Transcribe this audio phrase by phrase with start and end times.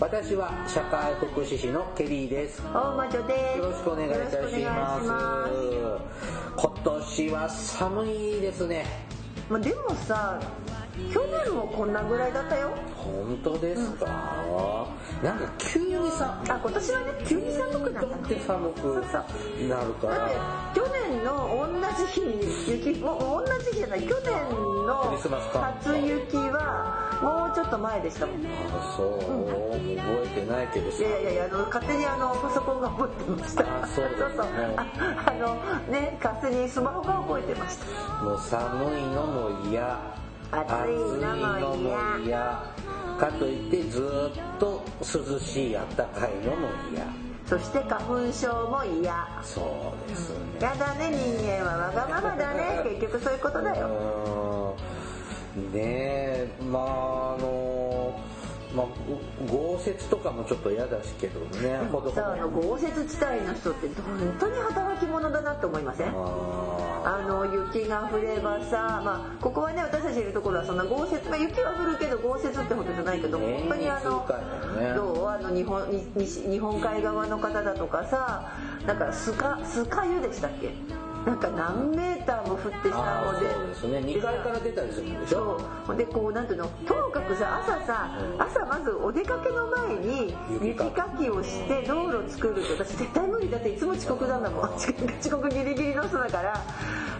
[0.00, 2.62] 私は社会福祉士のケリーです。
[2.72, 3.58] 大魔女です。
[3.58, 5.04] よろしくお願いいたします。
[6.56, 8.84] 今年は寒いですね。
[9.50, 10.40] まあでもさ
[11.12, 12.70] 去年もこんなぐらいだったよ。
[12.96, 14.06] 本当ですか、
[15.22, 19.68] なんか急にさあ今年はね急に寒くなったのって寒くそうそう。
[19.68, 24.32] なるかだってら去年の同じ日に雪もう同じ日じゃない去年
[24.86, 28.42] の初雪はもうちょっと前でしたもん。
[28.42, 29.28] いあそう、覚
[29.78, 31.02] えてないけどさ。
[31.02, 33.62] やいやいや勝手にあのパソコンが覚えてました。
[33.62, 34.30] あそうですね。
[34.36, 34.86] そうあ
[35.26, 35.54] あの
[35.90, 38.22] ね勝手にスマホが覚えてました。
[38.22, 40.17] もう寒いのも嫌
[40.50, 42.62] 暑いのも嫌嫌
[43.18, 47.06] かといってずーっと涼しいあったかいのも嫌。
[47.46, 49.26] そして花粉症も嫌。
[49.42, 52.82] そうですね、やだね人間はわがままだね。
[53.00, 54.74] 結局そういうことだよ。
[55.56, 56.86] ねえまああ
[57.40, 58.20] の
[58.74, 58.86] まあ
[59.50, 61.78] 豪雪とかもちょっと嫌だしけどね。
[61.90, 62.14] ほどほど。
[62.14, 66.08] さああの豪雪地帯の人って本当に働き者だなって思いません？
[66.08, 66.12] あ
[67.04, 74.26] あの雪が降ればさ、まあ、ここはね私たちいるところはそんな豪雪、まあ、雪は降るけど豪雪ってほどじゃないけどね本当にあの
[74.78, 74.94] ね。
[74.94, 75.28] どう？
[75.28, 78.52] あの日本日本海側の方だとかさ
[78.86, 80.70] なんかスカスカ湯でしたっけ？
[81.28, 83.98] なんか何メーターも降ってさそうですね。
[83.98, 85.60] 2階から出たりするんでしょ？
[85.86, 85.96] そう。
[85.96, 86.68] でこうなんていうの？
[86.86, 91.28] ともかくさ朝さ朝まずお出かけの前に雪かき。
[91.28, 93.50] をして道路を作るって私絶対無理。
[93.50, 94.70] だっていつも遅刻なんだもん。
[94.74, 94.90] 遅
[95.36, 96.54] 刻ギリギリの人だから。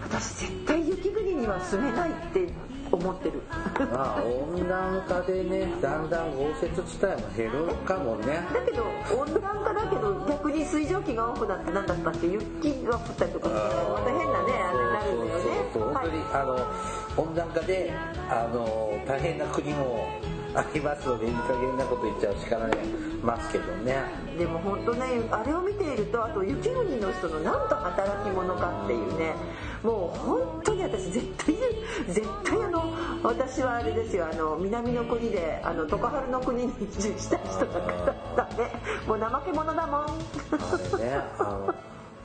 [0.05, 2.49] 私絶対雪国には住めないって
[2.91, 3.43] 思ってる。
[3.93, 8.41] まあ温暖化でねだんだん豪雪地帯も減るかもね。
[8.53, 8.85] だけど
[9.17, 13.59] 温暖化だけど逆に水蒸気が多くなって何だったって雪が降ったりとかして
[13.93, 14.53] また変なね。
[14.53, 15.43] あれになるんだよね。
[15.73, 16.07] そうそうそうはい。
[16.07, 17.93] 本当にあの温暖化で
[18.31, 20.09] あの大変な国も
[20.55, 22.73] ありますのでいい加減なこと言っちゃうしかない
[23.23, 23.97] ますけどね。
[24.39, 29.35] でも本当ねあれを見ているとあと雪国の人のなんと働き者かっていうね
[29.83, 31.55] もう本当に私絶対
[32.09, 38.71] 絶対あの私はあれですよあの南の国であの常春の国に移住した人だからだね
[39.07, 40.07] もう怠け者だもん。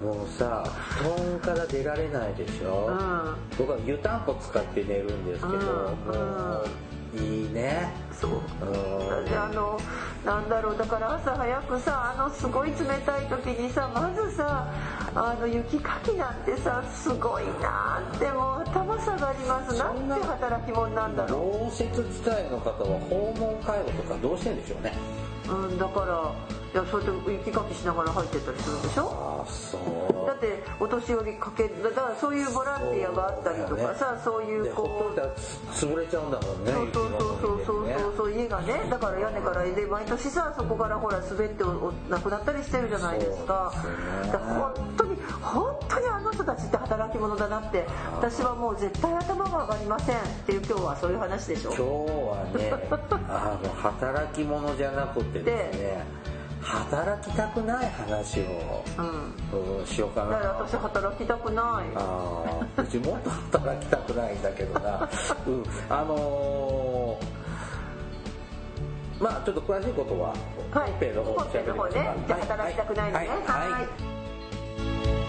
[0.01, 3.35] もうさ布団から出られないでしょ、うん。
[3.57, 5.95] 僕は湯たんぽ使って寝るんですけど、
[7.13, 7.23] うん。
[7.23, 7.93] いいね。
[8.11, 8.31] そう。
[8.31, 9.25] うん。
[9.25, 9.79] であの
[10.25, 12.75] なんだろうだから朝早くさあのすごい冷
[13.05, 14.67] たい時にさまずさ
[15.15, 19.77] あの雪かきなんてさすごいなってもう頭下がります。
[19.77, 24.93] なんて働き者なんだろ豪雪地帯の方は訪問介護とかどうしてんでしょうね。
[25.47, 26.31] う、うん、だから
[26.73, 29.45] いやそうやって雪かきしながら入ってったりするでしょ？
[30.25, 38.87] だってお年寄りかけだからそういうボランティアがあったりとかさそういうでほっこといたらつ潰れちゃうんだもんねそうそうそうそうそうそうそう家がね。
[38.89, 43.71] だから屋根からで毎年さそこからほら滑って亡くなったりしてるじゃないですか。
[44.31, 47.85] だから本当に本当にあの人たちって働き者だなって
[48.15, 51.69] 私はもう絶対頭が上がりませんっていう今日はそういう話でしょ。
[51.69, 52.73] 今日はね
[53.29, 56.32] あの働き者じゃなくてですね
[56.63, 59.79] 働きたくない話を、うん。
[59.79, 60.37] うんしようかな。
[60.37, 61.63] 私働きたくない。
[61.95, 65.09] ああうちもっと働きたくないんだけどな。
[65.45, 65.63] うん。
[65.89, 67.43] あのー
[69.23, 70.29] まあちょっと詳しいことは
[70.71, 70.91] はい。
[70.91, 71.91] 本編の方に本編の方ね。
[72.27, 73.27] じゃあ働きたくないのね。
[73.27, 73.37] はい。
[73.37, 73.71] はい。
[73.71, 75.22] はい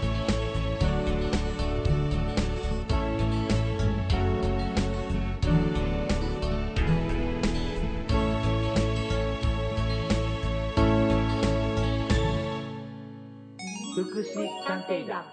[14.15, 15.25] 福祉探偵団。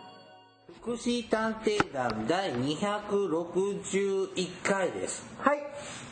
[0.81, 5.25] 福祉探偵団第261回です。
[5.39, 5.59] はい。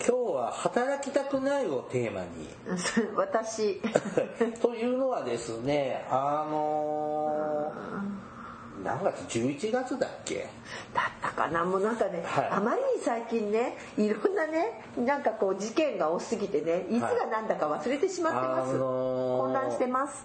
[0.07, 2.49] 今日は働きたくないをテーマに。
[3.19, 3.81] 私。
[4.63, 10.47] というのはですねあのー何月？11月だっけ？
[10.95, 11.65] だったかな？
[11.65, 12.49] もうなんかね、はい。
[12.53, 20.25] あまりに最近ねいろんなねなんかこう事件が多すぎてねいつが何だか忘れてしまってます、あのー混乱してます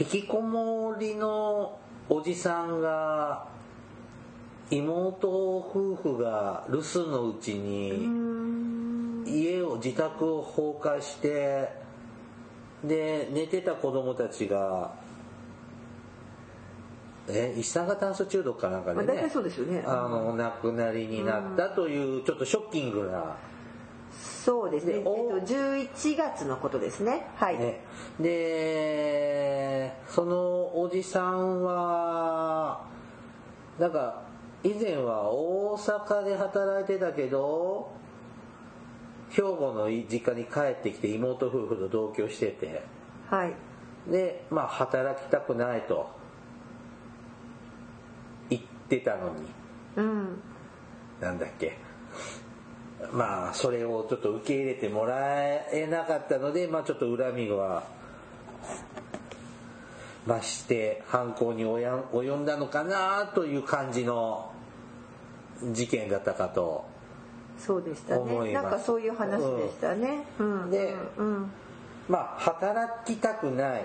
[0.00, 1.78] 引きこもりの
[2.08, 3.46] おじさんが
[4.70, 8.06] 妹夫婦が留守のうちに
[9.26, 11.68] 家を自宅を放火して
[12.84, 14.92] で寝てた子供たちが
[17.28, 19.06] え一酸化炭素中毒かなんかでね。
[19.06, 19.82] まあ大体そうですよね。
[19.86, 23.36] あのお亡くなりになったというちょっとショッキングな、
[24.18, 27.26] そうですね、えっと、でお11月のことですね。
[27.36, 27.80] はい、ね、
[28.18, 32.84] でそのおじさんは
[33.78, 34.22] なんか
[34.64, 37.92] 以前は大阪で働いてたけど
[39.30, 42.82] 兵庫の実家に帰ってきて妹夫婦と同居してて。
[43.30, 43.54] はい。
[44.10, 46.10] でまあ働きたくないと
[48.48, 49.46] 言ってたのに。
[49.96, 50.42] うん。
[51.20, 51.76] なんだっけ
[53.12, 55.18] まあそれをちょっと受け入れてもら
[55.72, 57.84] えなかったのでまあちょっと恨みは
[60.26, 64.52] 増して犯行に及及んだのかなという感じの
[65.72, 66.84] 事件だったかと
[67.58, 68.52] そうでしたね。
[68.52, 70.70] なんかそういう話でしたね、うん。
[70.70, 71.50] でうんうん
[72.08, 73.82] まあ働きたくない。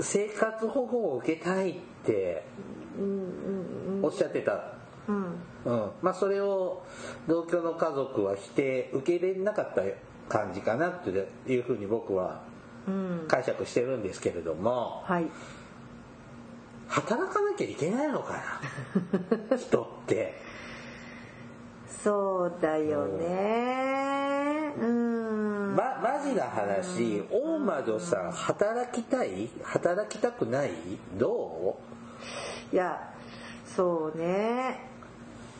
[0.00, 1.74] 生活保護を受けたいっ
[2.06, 2.44] て
[4.02, 4.74] おっしゃってた
[5.08, 5.24] うん。
[5.64, 6.82] うん、まあそれを
[7.28, 9.82] 同居の家族は否定受け入れなかった
[10.28, 11.10] 感じかなって
[11.52, 12.40] いうふうに僕は
[12.86, 13.24] うん。
[13.28, 15.26] 解釈してるんですけれどもはい。
[16.88, 18.32] 働かなきゃいけないのか
[19.50, 20.34] な 人って。
[22.02, 24.72] そうだよね。
[24.80, 25.76] うん。
[25.76, 29.48] まマジな話大魔女さん働きたい？
[29.62, 30.70] 働きたくない？
[31.18, 31.76] ど
[32.72, 33.12] いや
[33.66, 34.89] そうね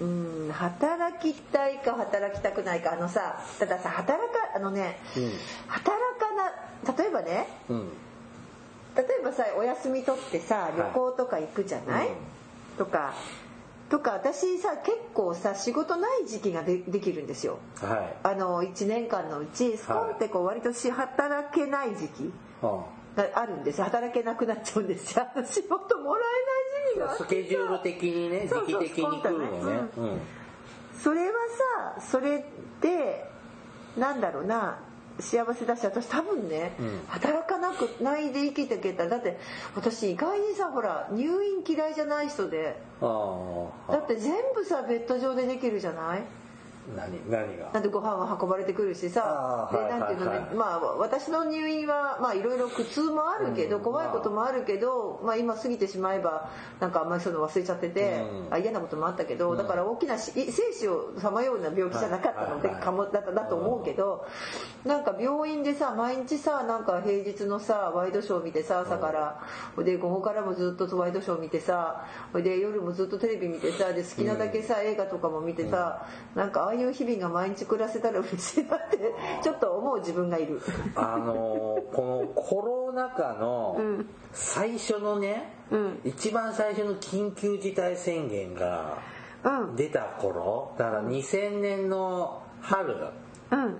[0.00, 5.32] うん働きたいか働きたくないかあのさたださ働かあのね、うん。
[5.68, 7.88] 働かな例えばねううん。
[8.96, 12.14] 例えばさお休み取ってさ旅行とか行くじゃない、うん。
[12.78, 13.14] とか
[13.90, 17.58] とか私さ結構さ仕事ない時期がでできるんですよ。
[17.80, 18.16] はい。
[18.22, 22.32] あの1年間のうちスコンってこう割とし働けない時期。
[22.62, 22.70] うん。
[22.70, 22.84] が
[23.16, 23.78] あるんです。
[23.78, 25.18] よ働けなくなっちゃうんです。
[25.18, 26.22] よ仕事もら
[26.94, 30.20] えない時期があってスケジュール的にね時期的に来るのね。
[31.02, 31.32] それは
[31.96, 32.44] さそれ
[32.80, 33.24] で
[33.96, 34.78] なんだろうな
[35.18, 37.00] 幸せだし私多分ね、うん。
[37.08, 39.04] 働かなくないで生きていけた。
[39.04, 39.38] らだって
[39.74, 42.76] 私意外にさほら入院嫌いじゃない人で。
[43.00, 46.22] だって全部さベッド上でできるじゃない？
[46.96, 47.70] 何何が？
[47.72, 49.68] なんでご飯は運ばれてくるしさ。
[49.72, 53.82] でていうのね、まあ私の入院はまあいろいろ苦痛もあるけど、うん。
[53.82, 56.50] 怖いこともあるけど、まあ、今過ぎてしまえば
[56.80, 58.54] なんかあんまりそういうの忘れちゃってて、うん。
[58.54, 59.58] あ嫌なこともあったけど、うん。
[59.58, 64.26] だから大きなし生死をさまような病気じゃなかったので、かもだっただと思うけど、
[64.84, 69.42] なんか病院でさ毎日さなんか平日のさワイドショー見てさ朝から、
[69.84, 78.98] で午後からもずっとワイドショー見てさで夜もずっとテレビ見てさで好きなだけさ、映画とかも見てさ、なんかああいう日々が毎日暮らせたら嬉しいなって
[79.42, 80.60] ちょっと思う自分がいる。
[80.94, 84.06] あのーこのコロナ禍のうん。
[84.32, 86.00] 最初のね、うん。
[86.04, 88.98] 一番最初の緊急事態宣言が
[89.44, 89.76] うん。
[89.76, 92.96] 出た頃だから2000年の春
[93.50, 93.78] うん。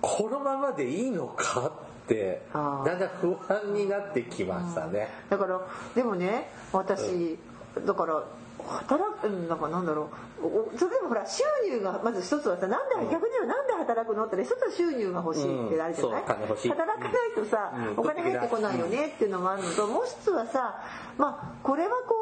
[0.00, 1.70] このままでいいのか
[2.04, 5.08] ってだんだん不安になってきましたね。
[5.28, 5.60] だから
[5.94, 7.38] でもね私
[7.86, 8.24] だから
[8.66, 10.10] 働くうんなんかなんだろ
[10.42, 10.46] う。
[10.46, 17.98] おそれでもほら収入がまず一つはさなんで、逆にはなんで働くのってね一つは収入が欲しいってあるじゃない、うん働かないとさ、うん。
[17.98, 19.70] お金入ってこないよねっていうのもあるの。
[19.70, 20.82] ともう一つはさ
[21.18, 22.14] まあこれはこ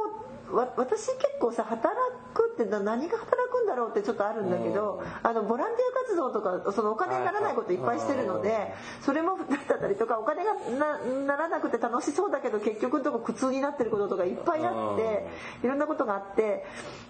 [0.51, 1.95] うわ私結構さ働
[2.33, 15.29] くってな何が働くんだろうってちょっとあるんだけど、あのボランティア活動とかそのお金にならないこといっぱいしてるのでそれもだったりとかお金がなならなくて楽しそうだけど結局のとこ苦痛になってることとかいっぱいあって
[15.65, 16.65] いろんなことがあって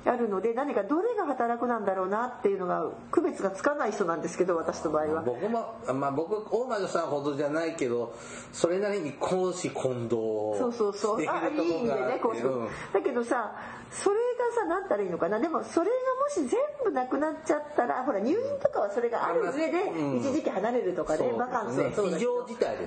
[0.05, 5.23] あるので何かどれが働くなんだろうなっていうのが区別がつかない人なんですけど私の場合は。
[5.23, 8.15] 僕も、まあ、僕大魔さんほどじゃないけど
[8.53, 11.27] それなりに公私混同そうそうそう。
[11.29, 12.69] あいい意味でねこうそううん。
[12.93, 13.53] だけどさ
[13.91, 20.19] それがさ何たらいいのかなでもそれがもし全部なくなっちゃったらほら入院とかはそれがある上でうん。
[20.19, 21.81] 一時期離れるとかでバカンス。
[21.81, 21.93] は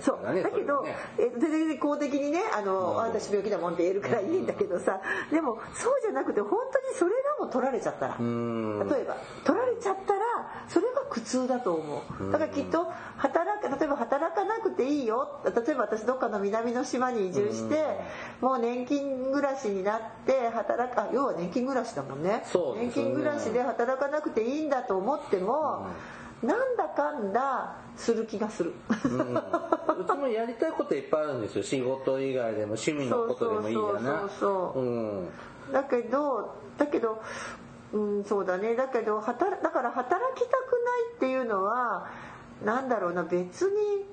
[0.01, 0.19] そう。
[0.23, 0.95] だけどねだけど、ね。
[1.17, 2.95] え全然公的にねあの、うん。
[2.97, 8.15] 私病気だもんって言えるからいいんだけどさでもそうじゃなくて本当にそれがも取られちゃったら。
[8.15, 8.79] ん。
[8.87, 10.20] 例えば取られちゃったら
[10.67, 12.31] それが苦痛だと思う。
[12.31, 15.39] だからきっと働か例えば働かなくていいよ。
[15.43, 17.99] 例えば私どっかの南の島に移住して
[18.41, 22.43] もう年金暮らしになって働かあ要は年金暮らしだもんね。
[22.45, 22.83] そうね。
[22.85, 25.87] 年金暮らしで働かなくていいんだと思っても
[26.43, 28.73] なんだかんだする気がする。
[29.05, 29.35] うん。
[29.35, 31.63] うちもやりたいこといっぱいあるんですよ。
[31.63, 34.81] 仕事以外でも趣味のことでもいいやなそうそうそうそう。
[34.81, 34.85] う
[35.21, 35.29] ん。
[35.71, 37.21] だけどだけど
[37.93, 38.75] うんそうだね。
[38.75, 42.07] だけど働だから働きたくないっていうのは
[42.63, 44.05] なんだろうな別に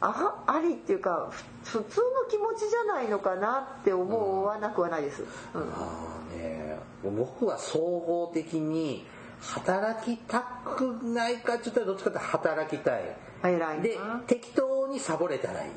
[0.00, 1.30] あありっていうか
[1.64, 5.22] ふ普通の気持ちじゃないのかなって思わなくはないです、
[5.54, 5.62] うん。
[5.62, 5.64] あ
[6.34, 9.06] あね僕は総合的に
[9.40, 13.16] 働きたくないかって言ったらどっちかって働きたい。
[13.44, 13.82] 偉いな。
[13.82, 15.70] で適当にサボれたらいい。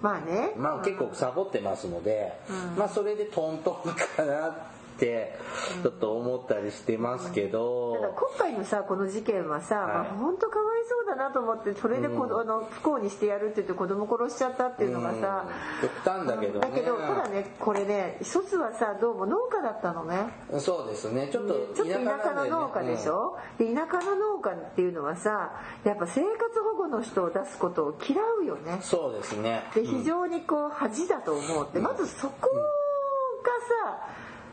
[0.00, 0.52] まあね。
[0.56, 2.32] まあ結構サボってますので、
[2.78, 9.86] まあそれでトントンかなってちょっと思ったりしてますけど、ただ今回のさこの事件はさ、はい。
[9.86, 15.46] まあ、本当かわいそうだなと思ってそれでこ、あの不幸にしてやるって言って子供殺しちゃったっていうのがさ、
[15.82, 15.88] うん。
[15.88, 16.60] 極端だけどね。
[16.60, 20.26] だけどただねこれね一つはさどうも農家だったのね。
[20.58, 21.28] そうですね。
[21.32, 25.52] ちょっとちょっと田舎の農家でしょ、で田舎の農家っていうのはさ
[25.84, 28.72] やっぱ生活保護の人を出すことを嫌うよね。
[28.74, 29.64] うんそうですね。
[29.74, 31.78] で非常にこう恥だと思うって。
[31.78, 33.50] まずそこが
[33.86, 34.06] さ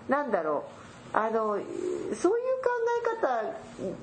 [0.10, 0.64] なんだろ
[1.14, 1.18] う。
[1.18, 1.70] あのそういう考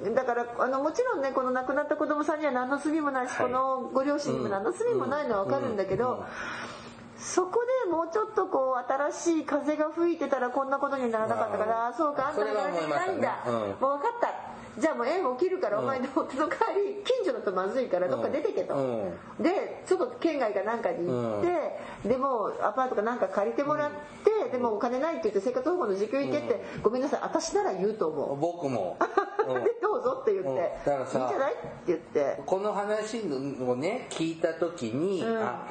[0.07, 0.15] え方。
[0.15, 3.47] だからあのもちろんねこの亡くなった子供さんには何の罪もないし、はい。
[3.47, 6.25] このご両親にも何の罪もないのは分かるんだけど、
[7.19, 13.07] そこでもうちょっとこう新しい風が吹いてたらこんなことにならなかったから、ああそうかあんたそれは思いましたね。
[13.07, 13.53] ないんだ、うん。
[13.53, 14.29] もう分かった
[14.79, 21.43] じゃあもう縁を切るからお前の手の代わり近所だとまずいからどっか出てけと、うでちょっと県外かなんかに行っ
[22.03, 23.91] て、でもアパートかなんか借りてもらっ
[24.25, 28.97] て、でもお金ないって言って生活保護の受給行けって、ごめんなさい私なら言うと思う、僕も、
[29.47, 29.65] うん。
[29.65, 30.57] でどうぞって言って、うん。
[30.57, 32.43] だからさいいんじゃないって言って。
[32.45, 35.43] この話をね聞いた時に、うん。
[35.43, 35.67] あ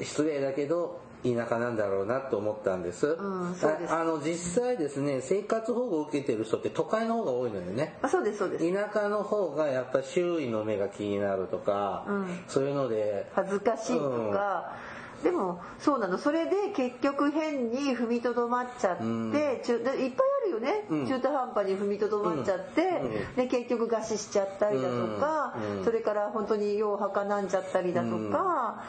[0.00, 1.00] 失礼だけど
[1.34, 3.92] 田舎なんだろうなと思ったんです,、んそうです。
[3.92, 7.94] ああの実際ですね生活保護を受けてる人って都会の方が多いのよね。
[8.02, 8.72] あそうですそうです。
[8.72, 12.40] 田舎の方がやっぱ周囲の目が気になるとか、うん。
[12.48, 13.26] そういうので。
[13.34, 14.76] 恥ずかしいとか、
[15.22, 16.18] でもそうなの。
[16.18, 19.32] それで結局変に踏みとどまっちゃって、ん。
[19.32, 21.06] 中でいっぱいあるよね、うん。
[21.06, 23.34] 中途半端に踏みとどまっちゃって、うん。
[23.36, 25.84] で結局餓死しちゃったりだとか、うん。
[25.84, 28.82] それから本当に用墓なんじゃったりだとか、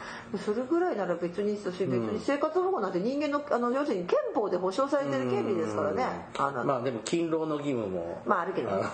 [0.44, 6.04] それぐらいなら別に別に生活保護なんて人間のあの要するに憲法で保障されてる権利ですからね、
[6.64, 8.22] まあでも勤労の義務も。
[8.26, 8.70] まああるけど。
[8.70, 8.84] ね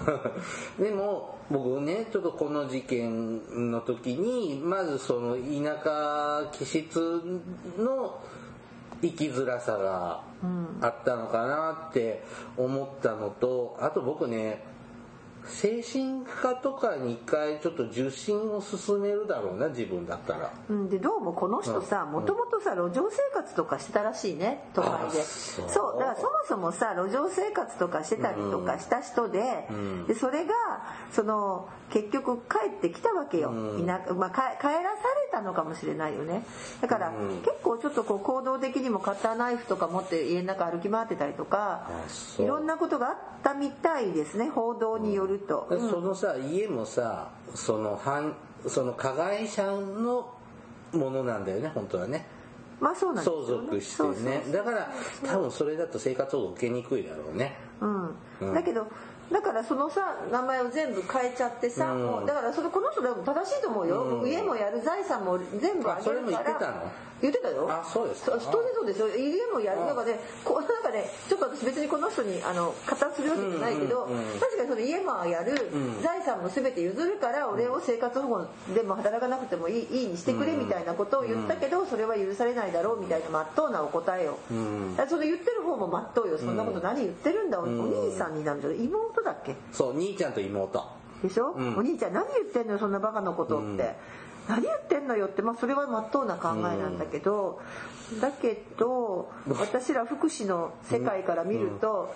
[0.79, 7.41] でも僕ねちょっとこの事件の時にまずその田舎気質
[7.79, 8.19] の
[9.03, 10.23] 生きづらさが
[10.81, 12.23] あったのかなって
[12.57, 14.63] 思ったのとあと僕ね
[15.47, 20.53] 精神科とかに一回ちょっと受診を進めるだろうな自分だったら。
[20.71, 25.21] うん、でどうもこの人さもともとさ路上生活とかしてたらしいね都会で。
[25.21, 26.01] あそう。
[26.01, 30.07] だからそもそもさ路上生活とかしてたりとかした人で,、ん。
[30.07, 30.55] でそれが
[31.13, 33.87] その結局帰ってきたわけよ、うん。
[33.87, 36.45] 田舎まあ、か帰らされたのかもしれないよね
[36.81, 41.89] だから、うん結構ちょっとこう行動的にもカッターナイフとか持って家の中歩き回ってたりとか
[42.39, 45.67] いろんなことがあったみたいですね報道によると。
[45.71, 45.91] うん。
[45.91, 48.35] そのさ家もさその犯
[48.67, 50.35] その加害者の
[50.93, 52.27] ものなんだよね本当はね。
[52.81, 54.43] まあそうなんですよ相続してね。
[54.53, 54.91] だから
[55.27, 57.57] 多分それだと生活保護受けにくいだろうね。
[57.81, 58.17] ううん。
[58.41, 58.55] うん。
[58.55, 58.87] だけど
[59.33, 62.03] だからそのさ名前を全部変えちゃってさ、うん。
[62.03, 64.31] もうだからそれこの人でも正しいと思うよ、うん。
[64.31, 65.97] 家もやる財産も全部あげるから。
[65.99, 66.93] あそれも言ってたの？
[67.25, 67.65] 言ってたよ。
[67.73, 68.37] あそうですか。
[68.37, 69.09] そう当然そうですよ。
[69.09, 76.03] 家もやる中でこうなんかねちょっと私別にこの人にあの加担するわけじゃないけど、うんうんうん確かにその家もやる、ん。
[76.03, 84.91] 財産も全て譲るから俺を生活保護でも働かなくてもいいいいにしてくれみたいなことを言ったけど、それは許されないだろうみたいな真っ当なお答えを、ん。
[84.97, 86.37] だからその言ってる方も真っ当よ。
[86.37, 87.81] そんなこと何言ってるんだ、おん。
[87.81, 89.57] お兄さんになるんじ妹だっけ？
[89.73, 90.85] そう兄ちゃんと妹。
[91.23, 91.77] でしょ、うん。
[91.77, 93.95] お兄ちゃん何言ってんのよそんなバカなことって、
[94.49, 97.61] 何言ってんのよって、まあ、それは真っ当な考えなんだけど、
[98.21, 102.15] だけど私ら福祉の世界から見ると、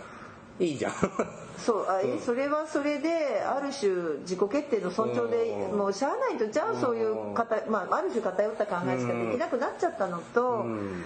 [0.60, 0.92] いいじゃん。
[1.58, 5.78] そうあえそれはそれである種自己決定の尊重でうん。
[5.78, 11.02] もうしゃあないとじゃあそういう方、まあ、ある種偏った考えしかできなくなっちゃったのと、うん。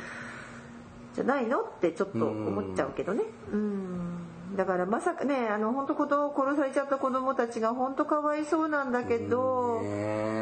[1.15, 3.25] じゃないのってちょっと思っちゃうけどね。
[3.53, 4.57] うん。
[4.57, 10.42] だからまさかねあの本当子供殺されちゃった子供たちが本当かわいそうなんだけど、ね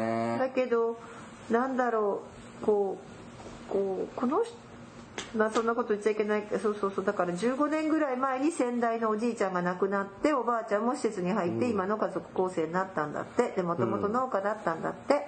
[0.51, 0.97] けど
[1.49, 2.21] なんだろ
[2.61, 2.97] うこ
[3.69, 4.53] うこうこの人
[5.35, 15.27] まあそんなこと言っちゃいけないそうそうそうだから15年ぐらい前に先代のおじいちゃんが亡くなっておばあちゃんも施設に入って今の家族構成になったんだってでもともと農家だったんだって。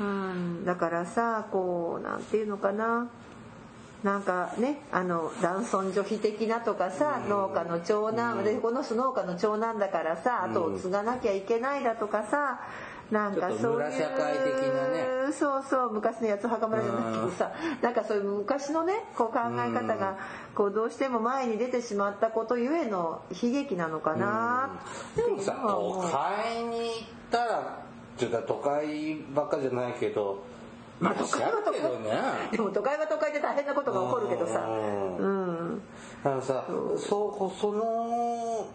[0.00, 0.64] うん。
[0.64, 3.08] だからさこうなんていうのかな。
[4.02, 12.60] なんかねあの男尊女卑的なとかさ農家の長男でこの人農家の長男だからさ後を継がなきゃいけないだとかさ
[13.10, 15.32] なんかそういうね。
[15.32, 20.18] そうそう昔の八つ墓村じゃないけどさなんかそういう昔のねこう考え方が
[20.54, 24.70] こうどうしても前に出てしまったことゆえの悲劇なのかな
[25.12, 26.02] っていうでもさのは思う。
[26.04, 26.92] 都会に行っ
[27.30, 27.82] たら
[28.16, 30.42] ちょっと都会ばっかじゃないけど
[31.00, 31.80] まあ都会は都会。
[31.80, 31.88] ね。
[32.52, 34.60] でも都会は都会で大変なことが起こるけどさ。
[34.60, 35.16] うん。
[35.16, 35.26] う
[35.74, 35.82] ん。
[36.24, 36.64] あのさ
[36.96, 38.66] そうその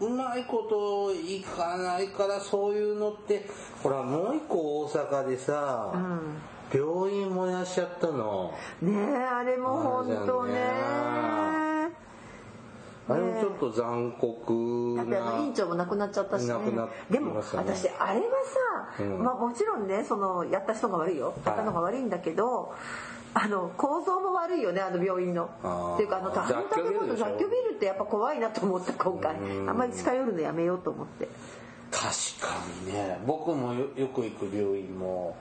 [0.00, 3.46] うまいこといかないからそういうのって
[3.82, 5.92] ほらもう一個大阪でさ、
[6.72, 8.54] 病院燃やしちゃったの。
[8.80, 10.58] ねえあれも本当ね。
[13.10, 16.48] あれもちょっと残酷だってあの院な長も亡くなっちゃったしね。
[16.48, 18.26] 亡くなってでも私あれは
[18.98, 19.22] さ、うん。
[19.22, 21.34] まあ、もちろんねそのやった人が悪いよ。
[21.44, 22.74] やったのが悪いんだけど、
[23.34, 25.44] あの構造も悪いよねあの病院の。
[25.94, 27.24] っていうかあの雑居ビルでしょ？
[27.26, 29.36] 雑居ビルってやっぱ怖いなと思った今回。
[29.36, 29.68] うん。
[29.70, 31.28] あんまり近寄るのやめようと思って。
[31.90, 32.06] 確
[32.40, 33.18] かにね。
[33.26, 35.36] 僕もよよく行く病院も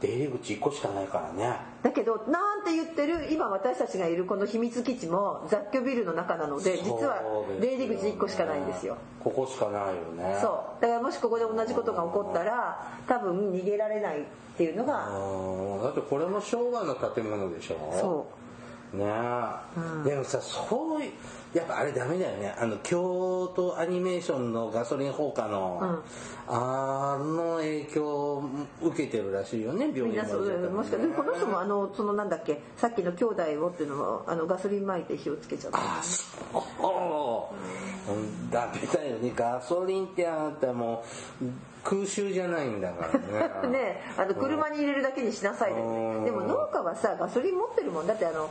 [0.00, 1.56] 出入り口1個しかないからね。
[1.82, 7.22] だけどなんて言ってる今私たちがいるこの秘密基地も雑居ビルの中なので実は
[7.60, 8.96] 出入り口1個しかないんですよ。
[9.22, 10.38] ここしかないよね。
[10.40, 10.82] そう。
[10.82, 14.24] だからもしここで同じことが起こったら多分逃げられないっ
[14.56, 15.08] ていうのが。
[15.08, 17.76] うんだってこれも昭和の建物でしょ。
[17.98, 18.26] そ
[18.94, 19.04] うね
[20.06, 21.12] え、でもさそういう
[21.54, 22.54] やっぱあれダメだよね。
[22.58, 26.02] あの京都アニメーションのガソリン放火の、
[26.46, 28.50] あの影響を
[28.82, 37.52] 受けてるらしいよね病院みんなそうのもしかしてこの人もあのそのなんだっけさっきの兄弟をっていうのもあのガソリン撒いて火をつけちゃったあそ
[38.08, 39.32] う、うん、ダメだよね。
[39.34, 41.04] ガソリンってあなたも
[41.42, 41.44] う
[41.84, 43.68] 空襲じゃないんだからね。
[43.72, 45.80] ねあの車に入れるだけにしなさいね。
[46.24, 48.06] でも農家はさガソリン持ってるもん。
[48.06, 48.50] だってあの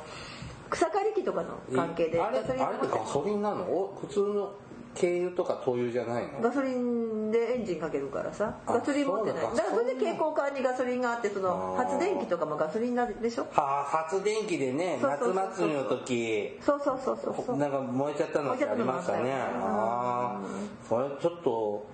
[0.69, 2.21] 草刈り機とかの関係で。
[2.21, 3.63] あれガソリンあれってガソリンなの？
[3.63, 4.51] お普通の
[4.99, 6.41] 軽油とか灯油じゃないの？
[6.41, 8.55] ガソリンでエンジンかけるからさ。
[8.65, 9.43] あガソリン持ってない。
[9.43, 9.49] だ。
[9.51, 13.43] だからそれで蛍光管にガソリンがあってその発電機とかもガソリンなんでしょ？
[13.43, 16.57] はあ発電機でね夏祭りの時。
[16.61, 17.57] そうそうそうそうそう。
[17.57, 19.33] なんか燃えちゃったのってありましたね。
[19.61, 21.85] ああこれちょっと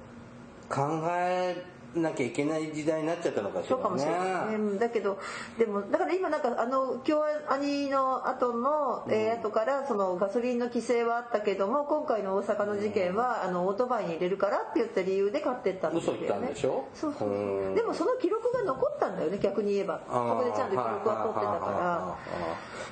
[0.73, 1.63] 考え
[1.95, 3.75] なきゃいけない時代になっちゃったのかしらね。
[3.75, 4.19] そうかもしれない。
[4.49, 5.19] ねうんだけど
[5.59, 16.19] でもだから今なんかあの京アニの後の、えー後からそのガソリンの規制はあったけども今回の大阪の事件はあのオートバイに入れるからって言った理由で買ってったんですよね。
[16.23, 16.87] 嘘言ったんでしょ？
[16.95, 17.29] そうそうそう。
[17.29, 17.75] うん。
[17.75, 20.01] でもその記録が残ったんだよね逆に言えば。
[20.07, 22.17] そこでちゃんと記録は取ってたかあ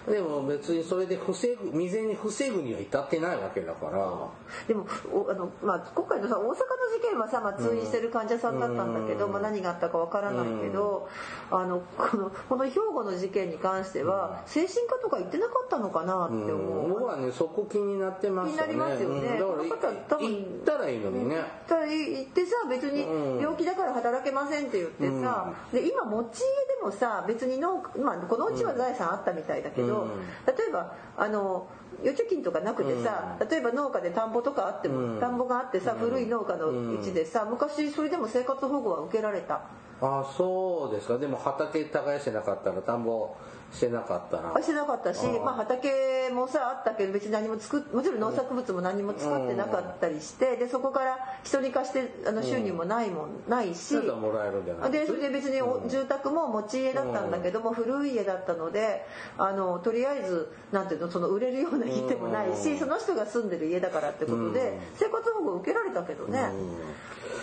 [0.07, 3.97] ーでも別にそれで防ぐ未然に防ぐには至ってないわけだから。
[3.97, 4.27] ら
[4.67, 6.51] でもおあの、まあ、今回のさ大阪の
[6.91, 11.09] 事件はさ、まあ、通院してる患者さんだったんだけど、まあ、何があったかわからないけど、
[11.49, 16.89] あのこのこの兵庫の事件に関しては精神科とか行ってなかったのかなって思う。
[16.89, 18.73] 僕はねそこ気になってましたね。
[18.73, 19.39] 気になりますよね。
[19.39, 19.69] うん。
[19.69, 21.37] だから多分行ったらいいのにね。
[21.67, 23.39] ただ行ってさ別にうん。
[23.39, 26.45] 病気だから働けませんって言ってさ、で今持ち家
[26.79, 30.09] でもさ別に農家、まあ、このうちは財産あったみたいだけど、うん。
[30.45, 31.67] 例えばあの
[32.03, 35.19] 預貯金とかなくてさ、例えば農家で田んぼとかあっても、うん。
[35.19, 39.61] 田んぼがあってさ古い農家のうちでさ昔それでも生活保護は受けられた？
[40.01, 41.17] あそうですか。
[41.19, 43.35] でも畑耕してなかったら田んぼ
[43.73, 45.45] してなかったらあしてなかったし、うん。
[45.45, 54.91] まあ、畑もさあったけど別に何も作っもちろん農作物も何も作ってなかったりしてでそこから人に貸してあの収入もないもんないしそういうのはもらえるんじゃない？
[54.91, 59.05] でそれで別にお住宅も持ち家だったんだけども古い家だったので
[59.37, 66.49] あのとりあえずなんていうのその売れるような家でもないしその人が住んでる家だからってことで生活保護受けられたけどね。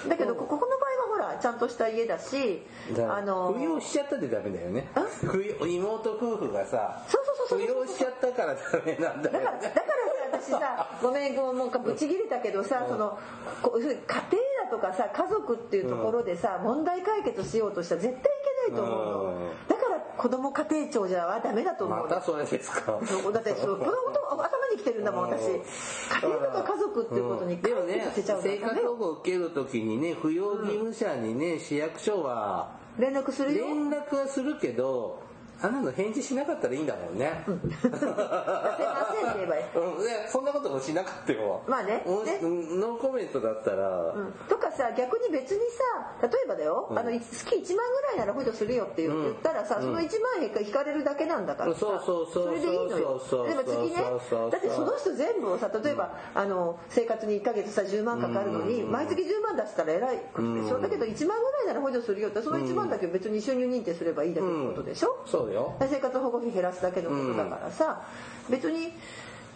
[0.09, 0.98] だけどここの場合
[1.37, 2.63] ちゃんとした家だし
[3.11, 4.89] あの扶養しちゃったってダメだよね。
[5.67, 9.77] 妹夫婦がさそうそうそうそう扶養しちゃったからダメなんだよだからだか
[10.31, 13.19] らさ私さ ごめんごめんもうぶち切れたけどさその
[13.63, 14.01] こう家庭だ
[14.71, 18.25] とかさ家族っていうところでさ問題解決しようとしたら絶対い
[18.67, 19.23] けないと思うの。
[19.23, 19.78] うん
[20.19, 21.99] 子供家庭庁じゃダメだと思う。
[21.99, 22.99] のまたそれですか。
[23.33, 25.47] だってそう子供と頭に来てるんだもん私。
[25.47, 33.67] 家庭とか家族っていうことにでもね生活保護を受ける時にね扶養義務者にね市役所は連絡するよ。
[33.67, 35.23] 連絡はするけど
[35.61, 37.43] あんなの返事しなかったらいいんだもんね。
[37.47, 38.15] すいませんって
[39.35, 39.65] 言えばいい。
[39.75, 41.63] うん、いやそんなこともしなかったよ。
[41.67, 42.05] まあね。
[42.05, 42.81] ねうん。
[42.81, 44.33] ノーコメントだったら、うん。
[44.49, 45.59] とかさ逆に別に
[46.21, 51.81] さ例えばだよ、あの月1万ぐらいなら補助するよって言,、言ったらさその1万円引かれるだけなんだからさ。
[51.81, 53.29] そうそうそうそうれでいいのよそう。
[53.29, 53.97] そう例えば次ね
[54.53, 65.48] だってその人全部をさ例えば、あの生活に1ヶ月さ10万かかるのに、毎月10万出したら偉いことでしょ、だけど1万ぐらいなら補助するよってその1万だけ別に収入認定すればいいだけのことでしょ、そう。
[65.48, 65.77] だよ。
[65.81, 68.03] 生活保護費減らすだけのことだからさ、
[68.49, 68.93] 別に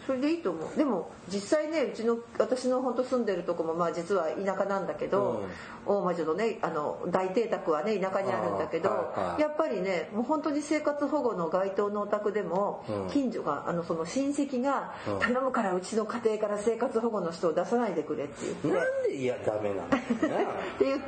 [0.06, 0.76] それでいいと思う。
[0.76, 5.44] でも実際ねうちの私の本当住んでるとこもまあ実は田舎なんだけど、
[5.86, 9.40] 大魔女のねあの大邸宅はね田舎にあるんだけど、はいはい。
[9.40, 18.68] やっぱりねもう本当に生活保護の該当のお宅でも、近所があのその親戚が、頼むからうちの家庭から生活保護の人を出さないでくれって言って。
[18.68, 19.96] なんでいやダメなんだ。
[19.98, 20.00] っ
[20.78, 21.06] て言って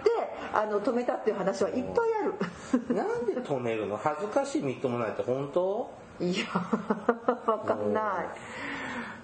[0.52, 1.84] あの止めたっていう話はいっぱい
[2.20, 2.94] ある。
[2.94, 3.96] なんで止めるの？
[3.96, 5.90] 恥ずかしいみっともないって本当？
[6.20, 6.44] いや
[7.46, 8.26] わかんない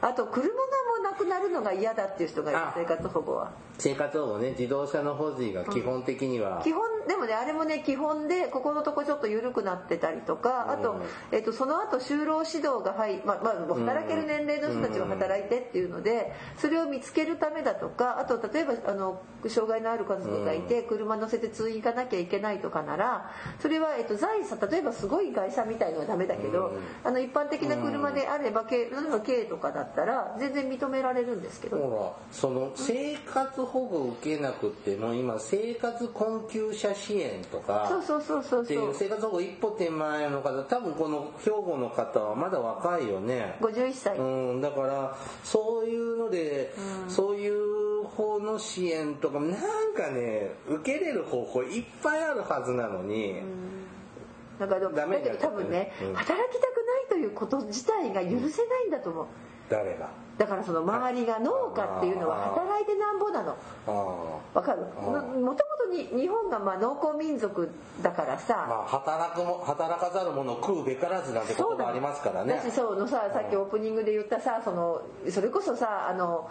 [0.02, 0.54] あと車がも
[1.00, 2.72] うなくなるのが嫌だっていう人がいるあ。
[2.76, 3.50] 生活保護は。
[3.78, 11.00] 生活保護ね自動車の保持が基本的には、基本でもねあれもね基本でここのとこちょっと緩くなってたりとかあと、
[11.32, 26.72] えっとその後就労指導が入まあまあ働ける年齢の人たちが働いてっていうのでそれを見つけるためだとかあと例えばあの障害のある家族がいて車乗せて通院行かなきゃいけないとかならそれは、えっと、財産例えばすごい会社みたいのはダメだけど、
[27.04, 43.56] あの一般的な車であれば、軽例えば軽とかだったら全然認められるんですけど、ほらその生活保護を受けなくても今生活困窮者支援とかそうそうそうそうってそいうう生活保護一歩手前の方多分この兵庫の方はまだ若いよね。
[43.60, 44.22] 51歳、う
[44.54, 46.72] ん、だからそういうので、
[47.08, 49.50] そういう方の支援とかなん
[49.94, 53.40] かね受けれる方法いっぱいあるはずなのに、
[54.58, 56.14] だからダメだ多分ね、うん。
[56.14, 59.26] 働きたくないということ自体が許せないんだと思う。
[59.68, 60.10] 誰が？
[60.36, 63.56] だからその周りが農家っていうのは働いてなんぼなの。
[63.86, 64.82] あわかる？
[65.00, 67.68] もともとに日本がまあ農耕民族
[68.02, 72.54] だからあさ、まあ働くも働かざる者食うべからずなんて言葉ありますからね。
[72.54, 76.50] だしそうのささっきオープニングで言ったさそのそれこそさあの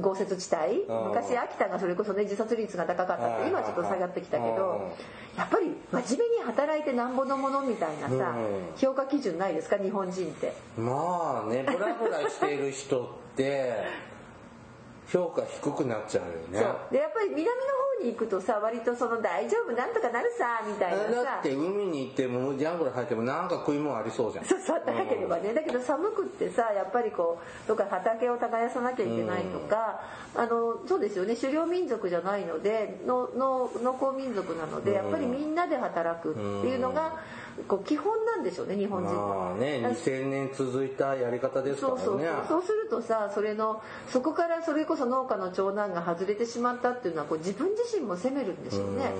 [0.00, 1.08] 豪雪地帯うん。
[1.08, 4.56] 昔秋田がそれこそね自殺率が高かったって今はちょっと下がってきたけうん。
[4.56, 4.90] ど
[5.36, 8.76] やっぱり真面目に働いてなんぼのものみたいなさうん。
[8.76, 10.54] 評価基準ないですか日本人って。
[10.78, 13.74] まあねブラブラしている人って
[15.12, 16.72] 評価低くなっちゃうよね。
[16.92, 19.72] でやっぱり南の方に行くとさ割とその大丈夫？
[19.72, 21.10] なんとかなるさみたいなさ。
[21.10, 24.44] だって海に行ってもジャングル入ってもなんか食い物ありそうじゃん。
[24.44, 25.54] そうそう高ければね。
[25.54, 30.00] だけど寒くってさやっぱりこうどっか畑を耕さなきゃいけないとか、
[30.34, 31.36] あのそうですよね。
[31.36, 37.18] 狩猟民族じゃないのでのの農耕民族なのでやっぱりみんなで働くっていうのが
[37.68, 39.52] こう基本なんでしょうね日本人まは。
[39.52, 42.00] あね2000年続いたやり方ですからね。
[42.04, 42.46] そうそうそう。
[42.48, 49.12] そうするとさそれのそこからそれこそ農家の長男が外れてしまったっていうのはこう自分自身も責めるんでしょうね。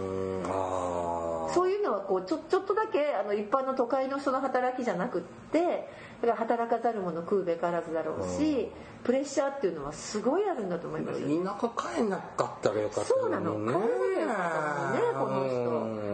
[0.47, 5.89] うそういうのはこうちょちょっとだけあの一般の都会の人の働きじゃなくって
[6.23, 8.69] だから働かざる者食うべからずだろうし、
[9.03, 11.45] プレッシャーっていうのはすごいあるんだと思いますよ。
[11.45, 13.59] 田舎帰んなかったらよかったそうなの。
[13.59, 16.10] ね帰れなかったもんね、この人。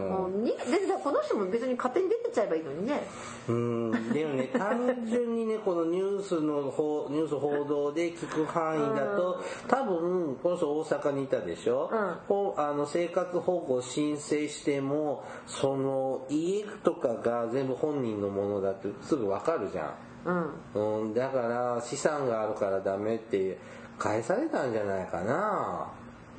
[0.56, 3.02] でこの人も別に勝手に出てっちゃえばいいのにね。
[3.48, 4.12] うん。
[4.12, 12.52] でもね 単純にねこのニュースの方ニュース報道で聞く範囲だと多分この人大阪にいたでしょ、うん。
[12.56, 20.32] あの生活保護申請してもその家とかが全部本人のものだってすぐわかるじゃう
[20.78, 20.80] ん。
[20.80, 23.58] ん、うん、だから資産があるからダメって
[23.98, 25.88] 返されたんじゃないかな。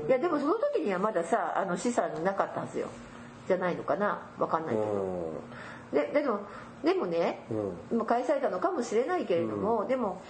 [0.08, 2.88] いやでもその時にはまださあの資産なかったはずよ。
[3.48, 4.22] じゃないのかな？
[4.38, 4.84] わかんないけど。
[4.92, 6.14] うん。
[6.14, 6.40] ででも
[6.84, 7.46] でもね、
[7.92, 10.22] うまあ返されたのかもしれないけれども、でも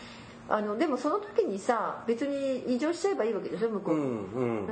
[0.49, 3.69] あのでもその時にさ別に異常しちゃえばいいわけでしょ？
[3.69, 4.65] 向こう、うんうん。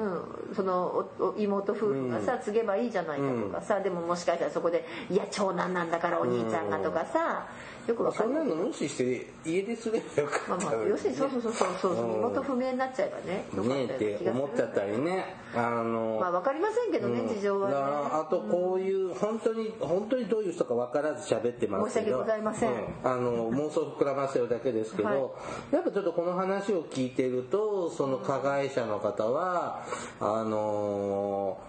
[0.50, 1.06] うん、その
[1.38, 7.48] 妹夫婦がさ、告げばいいじゃないかとかさ、でももしかしたらそこで「いや長男なんだからお兄ちゃんが」とかさ、
[7.88, 11.78] よくわかそんなの無視して家ですればよかまあまあったのに要するにそうそうそうそう。
[11.82, 13.46] そう、身元不明になっちゃえばね。
[13.56, 17.74] よかねったようなって気がする思っちゃったりねあのまあわかりませんけどね、うん事情はね。
[17.76, 22.06] だからあとこういう本当に本当にどういう人か分からず喋ってますけど。
[22.06, 22.72] 申し訳ございません。
[22.72, 25.16] うあの妄想膨らませるだけですけど、は
[25.72, 25.76] い。
[25.76, 29.86] やっぱちょっとこの話を聞いてるとその加害者の方は
[30.20, 31.60] あの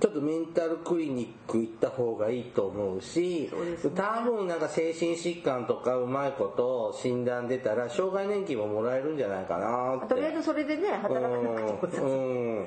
[0.00, 3.76] ちょっとメンタルクリニック行った方がいいと思うしそうね。
[3.94, 10.08] 多分なんか精神疾患とかうまいこと診断出たら障害年金ももらえるんじゃないかなって。
[10.08, 12.58] とりあえずそれでね働かなくてもさうん。
[12.58, 12.66] うん。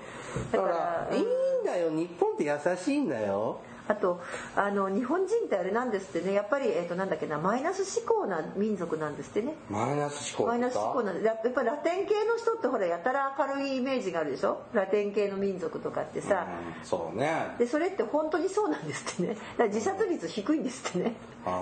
[0.51, 0.67] だか
[1.09, 1.25] らいいん
[1.65, 1.89] だよ。
[1.89, 4.21] 日本って優しいんだよあと
[4.56, 6.34] あの日本人ってあれなんですってね。
[6.34, 9.56] やっぱり、えー、となんだっけなマイナス思考な民族なんですってね。
[9.69, 14.62] マイナス思考マイナス思考ななんでやっぱラテン系の人ってほらやたら明るいイメージがあるでしょ？
[14.73, 16.47] ラテン系の民族とかってさ、
[16.84, 17.56] そうね。
[17.58, 19.30] でそれって本当にそうなんですってね。
[19.30, 21.15] だから自殺率低いんですってね。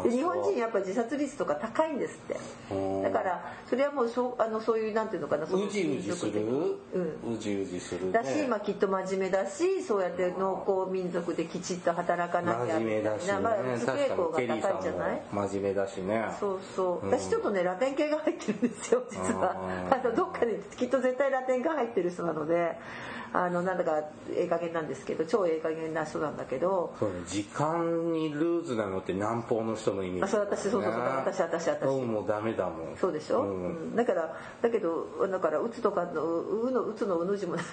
[0.10, 2.40] 日本人やっぱ自殺率とか高いんですって。
[2.74, 3.04] うん。
[3.04, 6.42] だからそれはもうそうあのそういうなんていうのかなうじうじする？
[6.94, 7.00] う
[7.32, 7.36] ん。
[7.36, 8.12] うじうじするね。
[8.12, 13.34] だし、まあ、きっと真面目だしそうやって農耕民族できちっと働かなきゃ真面目だしね。
[13.40, 15.22] まあ、不確か傾向が高いじゃない？
[15.32, 16.26] も真面目だしね。
[16.40, 17.06] そうそう。
[17.06, 17.12] うん。
[17.12, 19.56] 私ちょっとねラテン系が入ってるんですよ実は。
[19.92, 22.78] ああのどっかできっと絶対ラテンが入ってる人なので
[23.38, 30.24] あのなんだかええ加減なんですけど超ええ加減な人なんだけどそうね時間にルーズなのって南方の人のイメージ。
[30.24, 31.90] あそう私そうそうそう私私私。
[31.90, 32.98] うんもうダメだもん。
[32.98, 33.66] そうでしょ、うん。
[33.66, 33.96] うん。
[33.96, 37.66] だからだけどだからうつとかのううのうつのうの字もない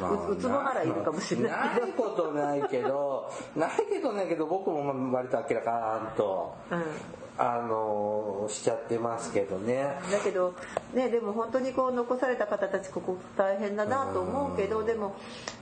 [0.00, 1.86] まあううつぼならいるかもしれないけど。
[1.86, 6.54] ないことないけどないけどないけど僕もまあ割と明らかんと。
[6.70, 9.84] うんあのしちゃってますけどね。
[10.10, 10.54] だけど
[10.94, 15.14] ねでも本当にこう残された方たちここ大変だなと思うけどでも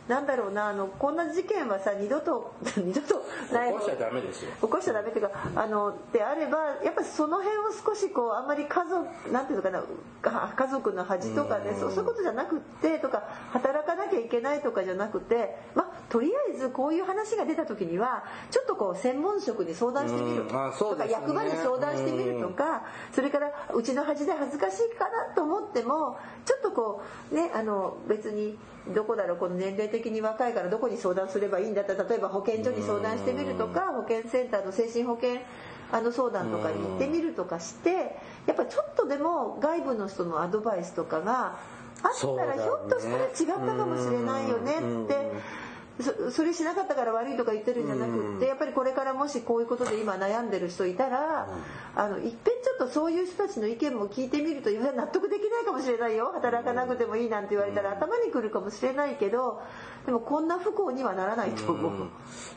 [0.09, 4.51] なんだろうなあのこんな事件はさ二度と 二度とない起こしちゃダメですよ。
[4.61, 9.83] 起こしちゃダメっていうかあのであればやっぱその辺を少しこうあんまり家族なんていうのかな
[10.21, 11.81] か家族の恥とかねうん。
[11.81, 20.45] そうそういうことじゃなくってとか働かなきゃいけないとかじゃなくてまあとりあえずこういう話が出た時にはちょっとこう専門職に相談してみる。
[20.45, 28.59] とかね役場に相談してみるとかそれからうちの恥で恥ずかしいかなと思ってもちょっとこうねあの別に
[28.93, 35.41] どこだろうこの年齢的に若いからどこに相談すればいいんだったら例えば保健所に相談してみるとか保健センターの精神保健
[35.91, 38.17] あの相談とかに行ってみるとかして
[38.47, 41.57] やっぱちょっとでも外部の人のアドバイスとかが
[42.03, 44.73] あったらひょっとしたら違ったかもしれないよね
[45.05, 45.64] って。
[46.01, 51.47] そそれしなかったから悪いとか言ってるんじゃなくってやっぱりこれからもしこういうことで今悩んでる人いたら
[51.95, 56.33] あのいっぺんちょっとそういう人たちの意見も聞いてみると納得できないかもしれないよ。
[56.35, 59.61] 働かなくてもいいなんて言われたら頭にくるかもしれないけど
[60.07, 62.09] でもこんな不幸にはならないと思う。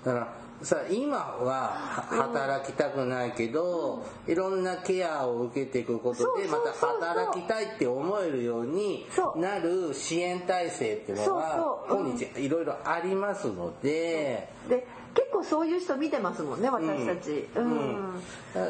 [0.03, 1.69] だからさ今は
[2.09, 14.49] 働きたくないけど、いろんなケアを受けていくことでまた働きたいって思えるようになる支援体制っていうのは今日いろいろありますので。
[14.67, 17.47] で結構そういう人見てますもんね私たち。
[17.55, 17.71] うん。
[17.71, 18.21] うん。
[18.53, 18.65] だ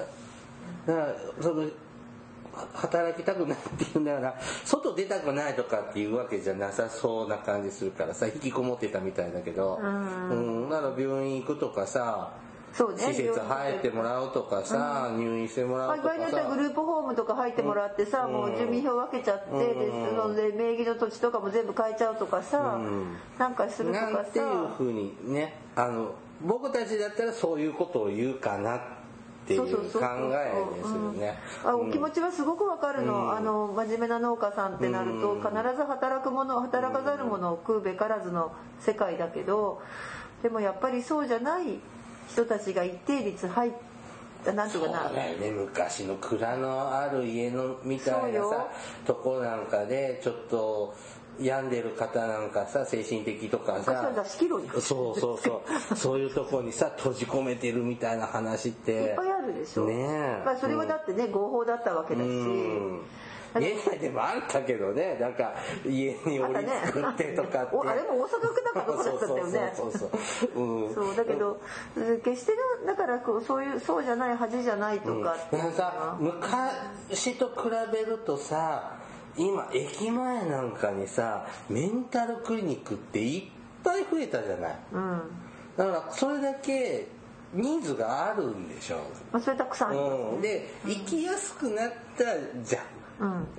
[0.88, 1.67] だからそのは
[2.74, 10.30] 働きたくないっていうんだから外出たくないとかっていうわけじゃなさそうな感じするからさ引きこもってたみたいだけどうん。
[10.30, 10.34] う
[10.65, 12.34] んだから病院行くとかさ
[12.74, 18.34] そうね施設入ってもらうとかさ入院してもらまあ、うとか場合によってはグさループホームとか入ってもらってさ、うん。
[18.34, 20.10] もう住民票分けちゃって、でうん。
[20.10, 23.15] そので名義の土地とかも全部変えちゃうとかさ、うん。
[23.39, 28.96] なんかするとなかんていうさふうにねあの僕たちだったらそういうことを言うかなって
[29.53, 31.39] いう考そうそうそうそうえですよね。
[31.63, 31.69] うん。
[31.69, 33.31] あお気持ちはすごくわかるの,、うん。
[33.31, 35.41] あの真面目な農家さんってなると、うん。
[35.41, 39.81] 必ず働くもの働かざるものを食うべからずの世界だけど
[40.43, 41.79] でもやっぱりそうじゃない
[42.29, 43.71] 人たちが一定率入っ
[44.45, 45.51] たなんていうそうかなだよね。
[45.51, 48.49] 昔の蔵のある家のみたいなそうよ。
[48.49, 48.67] さ
[49.05, 50.93] とこなんかでちょっと
[51.39, 54.12] 病んでる方なんかさ精神的とかさ。
[54.80, 56.19] そうそうそうそう。
[56.19, 58.91] いうとこにさ閉じ込めてるみたいな話って。
[58.91, 60.43] いっぱいあるでしょ、ねえ。
[60.45, 63.02] まあ、それはだってね、合法だったわけだし、うん。
[63.60, 65.17] 家内でもあったけどね。
[65.19, 65.54] なんか
[65.86, 69.73] 家に折り作ってとかって、おあれも大阪区だかどこだったよね。
[69.76, 70.12] そうそう
[70.54, 71.15] そうん、そう。
[71.15, 71.60] だけど
[72.23, 72.54] 決して
[72.86, 78.97] だからこうそういうそうじゃない恥じゃないとかっていうのだからさは昔と比べるとさ
[79.38, 83.43] 今駅前なんかにさメンタルクリニックっていっ
[83.84, 84.76] ぱい増えたじゃない。
[84.93, 85.21] うん。
[85.78, 87.08] だからそれだけ
[87.54, 88.97] ニーズがあるんでしょ
[89.32, 92.26] まあ、それたくさんうん、で行きやすくなった
[92.63, 92.84] じゃん。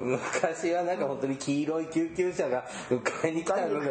[0.00, 0.18] うん。
[0.18, 3.86] 昔はなんか本当に黄色い救急車が迎えに来たのが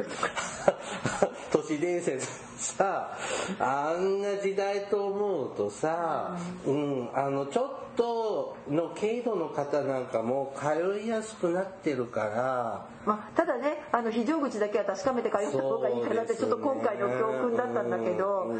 [1.51, 3.17] 都市伝説さ
[3.59, 12.97] あんな時代と思うとさ、うん、あのちょっとの軽度の方なんかも通いやすくなってるから。
[13.07, 18.53] まあ、ただねあの非常口だけは確かめて通った方がいいかなってちょっと今回の教訓だったんだけど、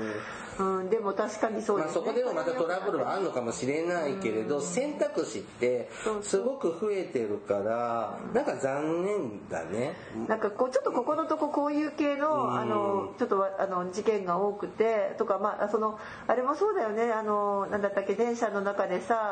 [0.57, 2.05] うん、でも確かにそうまあ、ですね。
[2.05, 5.89] そこでもまたトラブルはあるのかもしれないけれど選択肢って
[6.21, 9.95] すごく増えてるからなんか残念だね。
[10.29, 17.11] なんかこうちょっとここのとここういう系のあのちょっとわあの事件が多くてとかまあそのあれもそうだよね。
[17.11, 19.26] あのなんだったっけ電車の中でさ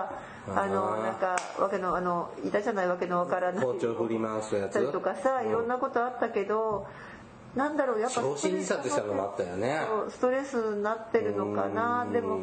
[0.56, 3.64] あのなんかわけのあのいたじゃないわけのわからない。
[3.66, 4.74] 包丁振り回すやつ。
[4.74, 6.86] たりとかさいろんなことあったけど
[7.56, 9.80] なんだろうやっぱ焼身自殺したのもあったよね。
[10.10, 12.06] ストレスになってるのかな。
[12.12, 12.40] でも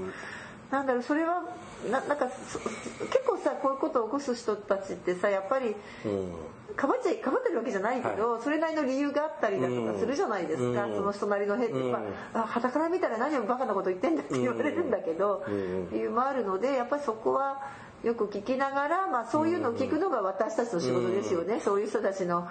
[0.71, 1.43] なんだろうそれは
[1.91, 6.33] ななんかそ結構さこういうことを起こす人たちってさやっぱりうん
[6.77, 10.95] かばっちゃいかばってるわけじゃないけど、それなりの理由があったりだとかするじゃないですか、うん。
[10.95, 11.93] その人なりの変って、うん。
[11.93, 12.01] ま
[12.35, 15.91] ああ傍から見たら何をバカなこと言ってんだって言われるんだけど、うん。
[15.91, 17.63] 理由もあるのでやっぱりそこは
[18.05, 22.49] よく聞きながら、まあ、そういうのを聞くのが私たちの仕事ですよね、そういう人たちの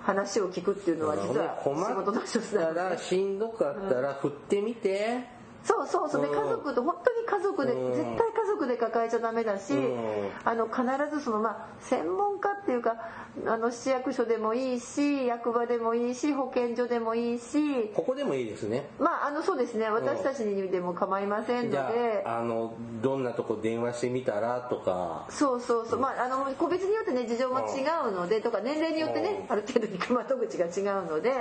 [0.00, 2.98] 話を聞くっていうのは実は仕事の一つ困なのでったら。
[2.98, 5.24] しんどかったら振ってみて、
[5.64, 6.22] そうそうそう。
[6.22, 6.34] でうん。
[6.34, 7.92] 家族と本当に家族でうん。
[7.92, 10.30] 絶対家族で抱えちゃダメだしうん。
[10.44, 10.82] あの必
[11.14, 12.96] ずそのまあ専門家っていうか
[13.46, 17.90] あの市役所でもいいし役場でもいいし保健所でもいいし。
[17.94, 18.88] ここでもいいですね。
[18.98, 19.88] まああのそうですね。
[19.88, 22.24] 私たちにでも構いませんのじゃで。
[22.26, 25.26] ああのどんなとこ電話してみたらとか。
[25.30, 29.52] そうそうそう、まあ、あの個別によってね事情も違うのでとか年齢によってねうん。
[29.52, 31.32] ある程度行く窓口が違うので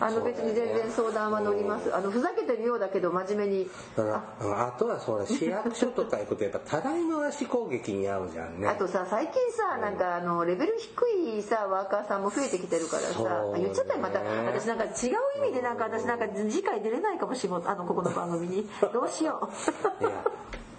[0.00, 1.94] あの別に全然相談は乗ります。
[1.94, 3.70] あのふざけてるようだけど真面目に。
[3.96, 8.68] ああとはそれ市役所とか行くとやっぱたらい回し攻撃に遭うじゃんね。
[8.68, 13.18] あとさ最近さなんかあのレベル低いさワーカーさんも増えてきてるからさ
[13.54, 13.60] ね。
[13.60, 14.92] 言っちゃったよまた私なんか違う
[15.38, 18.68] 意味でなんか私なんか次回出れないかもしれないあのここの番組に。
[18.92, 19.48] どうしよ
[20.00, 20.10] いや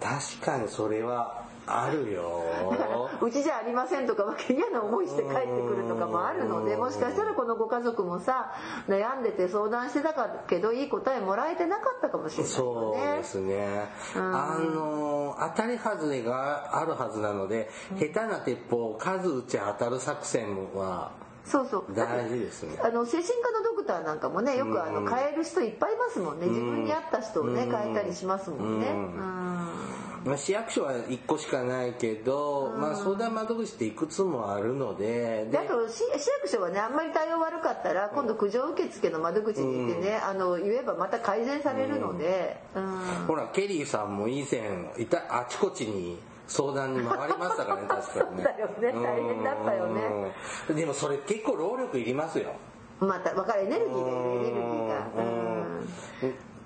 [0.00, 2.42] 確かにそれはあるよ。
[2.70, 8.52] うだからうちじゃありませんとかわけ嫌な思いして帰ってくるとかもあるのでもしかしたらこのご家族もさ
[8.88, 10.14] 悩んでて相談してた
[10.48, 13.14] けどいい答えもらえてなかったかもしれないね。
[13.14, 21.12] うですね、あの当たり外れがあるはずなので、下手な鉄砲を数撃ち当たる作戦は
[21.44, 21.94] そうそう。
[21.94, 22.78] 大事ですね。
[22.82, 26.46] あの精神科のドクターなんかもねよくあの変える人いっぱいいますもんね。
[26.46, 28.88] 自分に合った人をね変えたりしますもんね。
[28.88, 28.94] うん。
[28.96, 36.02] うんまあ、市役所は1個しかないけど、まあ、相談窓口っていくつもあるのででであと市市
[36.40, 43.26] 役所はねあんまり対応悪かったら今度苦情受付の窓口に行ってね、あの言えばまた改善されるので、うん。
[43.26, 48.44] ほらケリーさんも以前いたあちこちに相談に回りましたからね 確かにね。
[48.44, 49.06] そうだよね。
[49.06, 50.32] 大変だったよね。
[50.68, 52.54] うんでもそれ結構労力いりますよ。
[53.00, 55.84] また分かるエネルギーだよねエネルギーが、うん。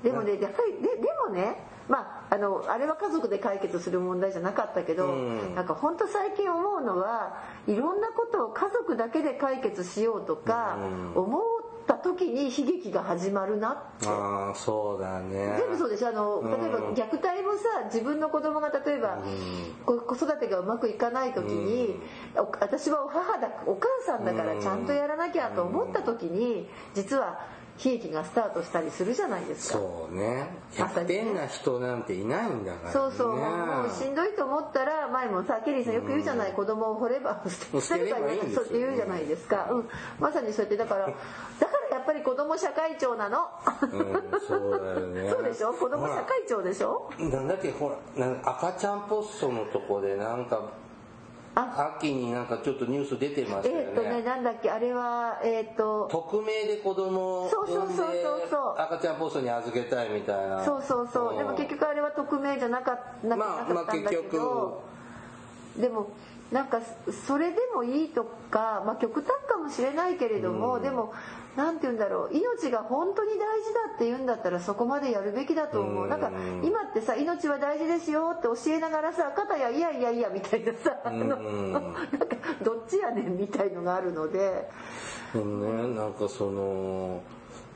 [0.03, 1.57] でもねやっぱりででもね
[1.89, 5.55] まああのあれは家族で解決する問題じゃなかったけど、うん。
[5.55, 10.77] なんか本当最近思うのはいろんなことを家族だけで解決しようとか
[11.15, 11.23] うん。
[11.23, 11.43] 思っ
[11.87, 14.07] た時に悲劇が始まるなって。
[14.07, 15.57] ああそうだね。
[15.59, 19.19] 全部そうでしょあの例えばうん虐待もさ自分の子供が例えば
[19.87, 21.99] こ子育てがうまくいかない時に
[22.37, 27.41] お私はお母だお母さんだからちゃんとやらなきゃと思った時に実は
[27.85, 29.79] 悲劇がスタートしたりするじゃないですか。
[29.79, 30.49] そうね。
[30.75, 33.37] 100点な人なんていないんだから、ね、そうそう。
[33.37, 36.53] もうしんどいと思ったら前もさケリーさんよく言うじゃない。
[36.53, 37.43] 子供を掘れば
[37.81, 39.89] 捨てればいいんですよそうって言うじゃないですか、うん、
[40.19, 41.15] まさにそうやってだからだか
[41.91, 43.49] らやっぱり子供社会長なの、
[43.83, 43.89] うん
[44.47, 45.31] そうだよね。
[45.31, 45.73] そうでしょ？
[45.73, 47.11] 子供社会長でしょ？
[47.19, 48.27] なんだっけほら。
[48.27, 50.61] なん赤ちゃんポストのとこでなんかあ
[51.77, 53.85] 秋になんかちょっとニュース出てましたよね。
[53.87, 58.49] えーっとねなんだっけあれはえーっと匿名で子供をそうそうそう産んでそう。
[58.51, 60.65] そう赤ちゃんポストに預けたいみたいな。
[60.65, 61.39] そうそうそう。
[61.39, 64.83] でも結局あれは匿名じゃなかなかったんだけまあ結ど、
[65.79, 66.11] でも
[66.53, 66.81] なんか
[67.27, 71.13] それでもいいとか、まあ、極端かもしれないけれども、でも
[71.59, 72.31] なんて言うんだろう。
[72.33, 76.09] 命が本当に大事だって言うんだったらそこまでやるべきだと思う、うん。
[76.09, 76.31] なんか
[76.63, 81.37] 今ってさ命は大事ですよって教えながらさ肩やいやいやいやみたいなさ、 なんか
[82.63, 84.69] どっちやねんみたいのがあるので。
[85.35, 85.95] ね。
[85.97, 87.23] なんかその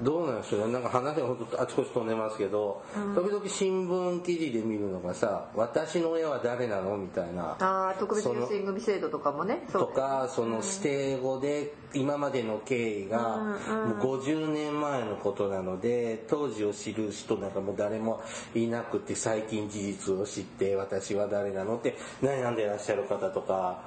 [0.03, 0.73] どうなんでしょうね。
[0.73, 2.83] なんか話が本当あちこち飛んでますけど、
[3.15, 7.57] 時々新聞記事で見るのがさ「私の親は誰なの?」みたいな。
[7.61, 9.65] ああ特別養子縁組制度とかもね。
[9.71, 9.83] そう。
[9.83, 13.39] とかその指定語で今までの経緯が
[13.99, 18.23] もう50年前のことなので当時を知る人なんかもう誰も
[18.55, 23.83] いなくて最近事実を知って私は誰なのって悩んでらっしゃる方とか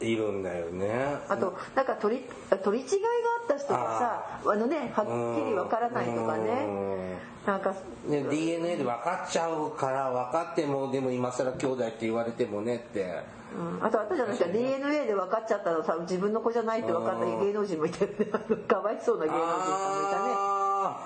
[0.00, 1.16] いるんだよね。
[1.28, 2.24] あとなんか取り
[2.62, 3.08] 取り違いが
[3.48, 6.98] た人がさあのねはっきりわからないとかね。
[7.46, 7.74] なんか。
[8.06, 13.22] ね、DNA で分かっちゃうから分かってもでも今更兄弟って言われてもねって。
[13.56, 13.84] うん。
[13.84, 14.52] あとあったじゃないですか。
[14.52, 18.26] DNA で分かっちゃったのさ自分の子じゃないって分かった芸能人もいたよね
[18.66, 20.47] かわいそうな芸能人さんもいたね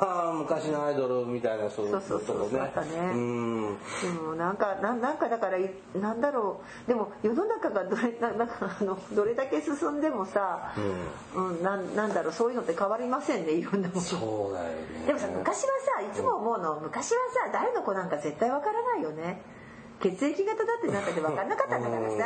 [0.01, 2.89] あー昔のアイドルみたいなそうそうそうそうとこあったね。
[3.14, 3.76] うん。
[4.03, 5.70] でもなんかななんかだからい
[6.01, 6.89] なんだろう。
[6.89, 10.74] でも世の中がどれななんかあのどれだけ進んでもさ、
[11.35, 11.62] うん。
[11.62, 15.07] なんなんだろうそういうのって変わりませんねいろんなものそうだよね。
[15.07, 19.43] でもさ昔はさいつも思うの昔はさ誰の子なんか絶対わからないよね。
[20.01, 22.16] 血液型だってなんかで分かんなかったんだからさ、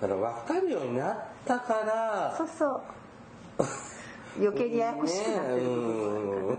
[0.00, 2.82] だから分かるようになったからそうそう
[4.40, 6.56] 余計にややこしくなってる部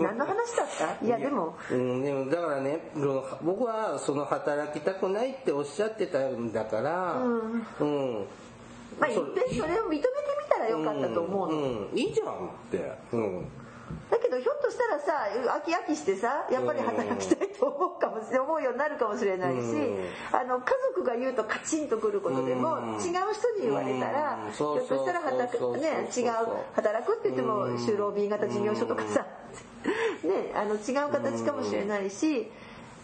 [0.00, 0.66] 何の話だっ
[1.00, 1.06] た？
[1.06, 1.56] いやでも。
[1.70, 2.80] うん、でもだからね
[3.42, 7.22] 僕はその働きたくないっておっしゃってたんだから。
[7.22, 8.26] うん、
[8.98, 10.06] まあいっぺんそれを認めて
[10.42, 12.38] みたらよかったと思うの、うん、いいじゃんっ
[12.70, 12.92] て。
[13.12, 13.46] うん
[14.10, 15.26] だけどひょっとしたらさ
[15.58, 19.58] 飽き飽きしてさやっぱり働きたいと思うかもしれ思うようになるかもしれないし、
[20.32, 20.64] あの家
[20.94, 22.92] 族が言うとカチンとくることでも、うん。
[22.94, 23.10] 違う人
[23.58, 24.52] に言われたら、うん。
[24.52, 26.32] ひょっとしたら働くね違う
[26.74, 29.26] 働くって言っても就労 B 型事業所とかさ、
[30.24, 32.50] ねあの違う形かもしれないし。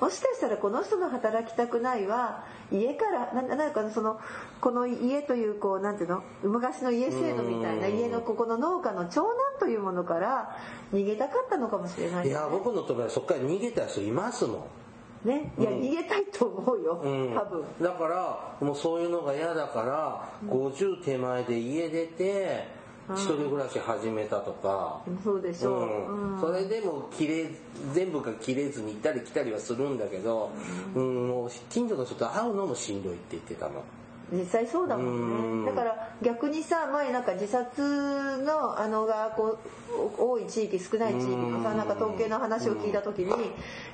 [0.00, 4.18] もしかしたらこの人の働きたくないは家からななんかその
[4.60, 10.56] この家というこうなんていうの昔の家制度みたいな家のここの農家の長男というものから
[10.92, 12.28] 逃げたかったのかもしれない。
[12.28, 14.68] いや僕の友達そっから逃げた人いますも
[15.24, 15.28] ん。
[15.28, 15.52] ね？
[15.58, 17.00] いや逃げたいと思うよ。
[17.04, 17.34] うん。
[17.34, 17.62] 多分。
[17.82, 22.79] だからもうそういうのが嫌だから50手前で家出て
[23.14, 26.34] 一人暮らし始めたとか、そうでしょう、うん。
[26.34, 26.40] うん。
[26.40, 27.50] それでも切れ
[27.92, 30.50] 全部が切れずに行ったり来たりはするんだけど、
[30.94, 33.82] うんもう近所の人と会うのもしんどいって言ってたの。
[34.32, 35.62] 実際そうだもうん。
[35.62, 37.82] んねだから逆にさ前なんか自殺
[38.44, 43.32] のあのがこう多い地域少ない地域のさなんか統計の話を聞いた時に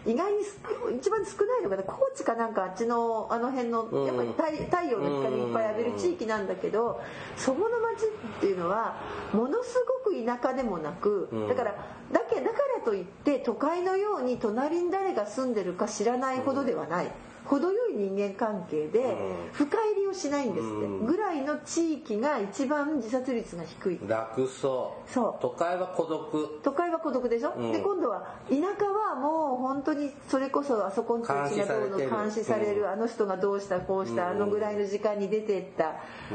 [0.04, 0.58] 意外にす
[0.98, 7.00] 一番少ないのがね高知かなんかあっちのあの辺のやっぱり太太陽の光いっぱい浴びる地域なんだけど
[7.36, 8.96] そこの町っていうのは
[9.32, 9.74] ものす
[10.04, 11.74] ごく田舎でもなくだから
[12.12, 17.10] だけだからといって都会のように隣に誰が住んでるか知らないほどではない。
[17.48, 19.16] 程よい人間関係で
[19.52, 20.86] 深入りをしないんですって。
[21.06, 24.00] ぐらいの地域が一番自殺率が低い。
[24.06, 25.10] 楽そう。
[25.10, 25.34] そう。
[25.40, 26.60] 都会は孤独。
[26.62, 27.72] 都会は孤独でしょ、ん。
[27.72, 35.94] で今度は田舎はもう本当にそれこそあそこんちのがどうの監監視視される、されてるあの人がどうしたこうした、あのぐらいの時間に出てった、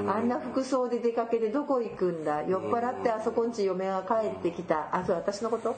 [0.10, 2.44] あんな服装で出かけてどこ行くんだ？
[2.44, 4.96] 酔っ払ってあそこんち嫁が帰ってきた。
[4.96, 5.76] あそう私のこと？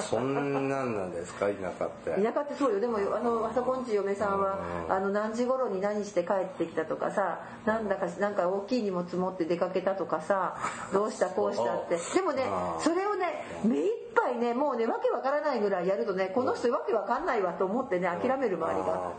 [0.00, 1.46] そんなんなんですか？
[1.46, 2.10] 田舎って。
[2.22, 2.80] 田舎ってそうよ。
[2.80, 4.58] でもあのあそこんち嫁さんは
[4.88, 10.56] あの何時頃に何して帰ってきたとかさなんだかなんか大きい荷物持って出かけたとかさ
[10.92, 11.98] どうしたこうしたって。
[12.14, 12.44] でもね
[12.78, 19.12] それをね目いっぱいねもうねわけわからないぐらいやるとねこの人わけわかんないわと思ってね諦める周りが。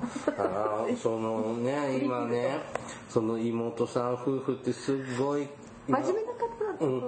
[1.02, 2.62] そのね今ね
[3.10, 5.48] その妹さん夫婦ってすごい
[5.88, 6.48] 真面目な方
[6.80, 7.02] うん、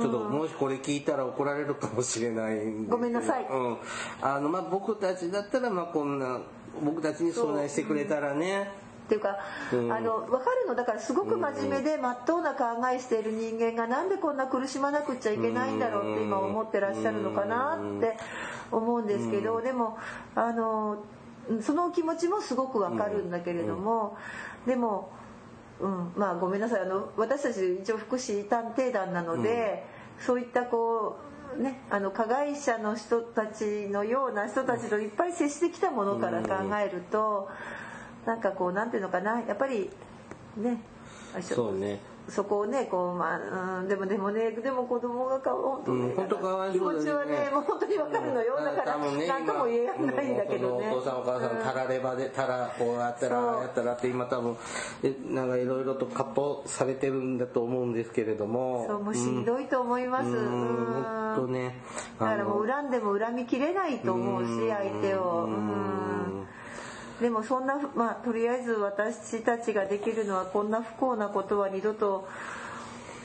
[0.00, 3.76] ちょっともしこれ聞いたら怒られるかもしれないごめんなさいうん、
[4.22, 6.40] あのまあ僕たちだったらまあこんな
[6.82, 8.70] 僕たちに相談してくれたらね。
[9.06, 9.38] っていうか、
[9.72, 9.92] うん。
[9.92, 12.64] あの分かるのだからすごく真面目でまっとうな考
[12.94, 18.16] えしている人間がなんでこんな苦しまなくっちゃいけないんだろうって今思ってらっしゃるのかなって
[18.70, 19.98] 思うんですけどでも
[20.36, 21.02] あの
[21.60, 24.16] その気持ちもすごくわかるんだけれども
[24.66, 25.10] でも、
[25.80, 26.82] うん、まあごめんなさい。
[26.82, 29.84] あの私たち一応福祉探偵団なので、
[30.20, 37.48] そういったこうね、あの加害者の人たちのような人たちといっぱい接してきたものから考えると、
[38.26, 39.90] なんかこうなんていうのかなやっぱり
[40.56, 40.80] ね
[41.40, 42.00] そうね。
[42.28, 54.56] そこをねこうまあ、うん、でもでもねでも子供がか本当ね、うん本当かわいそうだよね持ちはねもう本当にわかるのよ、だから多分ね何とも言えないんだけどね、お父さんお母さんたらればでたらこうやったらやったらって今多分
[55.02, 61.76] えなんかいろいろと割烹されてるんだと思うんですけれどもそうもうしんどいと思います、うんうん本当ね
[62.18, 66.39] だからもう恨んでも恨みきれないと思うし相手をうん
[67.20, 72.26] でもそんなまあとりあえず私たちができるのはこんな不幸なことは二度と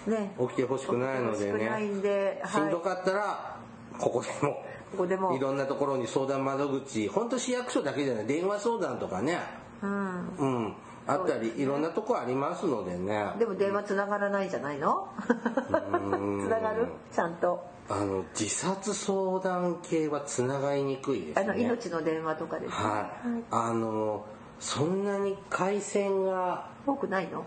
[0.07, 2.01] ね起きてほしくないのでね。
[2.01, 3.57] でしんどかったら
[3.97, 5.35] ここでもここでも。
[5.35, 7.07] いろんなところに相談窓口。
[7.07, 8.25] 本当市役所だけじゃない。
[8.25, 9.39] 電話相談とかね。
[9.81, 10.29] うん。
[10.37, 10.73] うん
[11.07, 13.27] あったりいろんなとこありますのでね。
[13.37, 15.07] でも電話つながらないじゃないの？
[15.21, 16.87] つながる？
[17.13, 17.63] ちゃんと。
[17.87, 21.41] あの自殺相談系はつながりにくいですね。
[21.43, 22.75] あの命の電話とかですね。
[22.75, 24.25] はい、あの
[24.59, 27.45] そんなに回線が多くないの？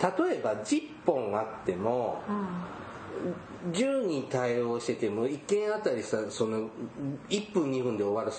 [0.00, 3.72] 例えば10本あってもうん。
[3.72, 6.68] 10に対応してても1件あたりさその
[7.28, 8.30] 1分2分で終わる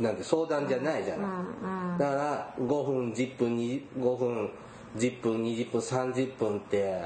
[0.00, 1.98] なんて相談じゃないじゃない、うんうん。
[1.98, 4.50] だから5分10分に5分
[4.96, 7.02] 10分20分30分って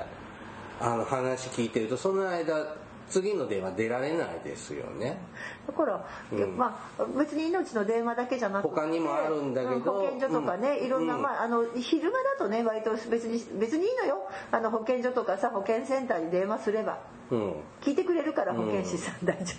[0.80, 2.76] あの話聞いてるとその間
[3.10, 5.18] 次の電話出られないですよね。
[5.66, 6.56] だから、うん。
[6.56, 10.86] まあ別に命の電話だけじゃなくて他にもあるんだけどう保健所とかね、うん。
[10.86, 11.22] いろんな、うん。
[11.22, 14.28] まああの昼間だとね割と別に別にいいのよ。
[14.50, 16.98] あの保健所とかさ保健センターに電話すれば
[17.30, 17.54] うん。
[17.80, 19.54] 聞いてくれるから保健師さん大丈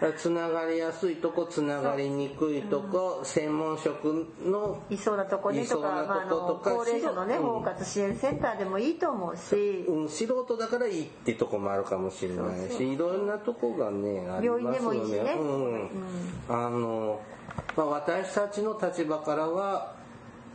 [0.00, 7.42] 夫、つながりやすいとこつながりにくいとこ、専門職のいそうなとこねとかまあ、あの高齢者のねうん。
[7.42, 15.36] 包括支援センターでもいいと思うし、うん、素人だからいいってとこもあるかもしれないしいろんなとこがねあり病院ますよでもいいしね。
[15.38, 15.90] うん。
[16.48, 17.20] あの、
[17.76, 19.94] まあ、私たちの立場からは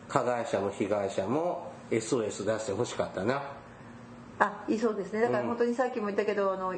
[0.08, 3.42] 加害者も被害者も SOS 出してほしかったな
[4.40, 5.22] あいいそうですね。
[5.22, 6.74] だから本当にさっきも言ったけどあの、う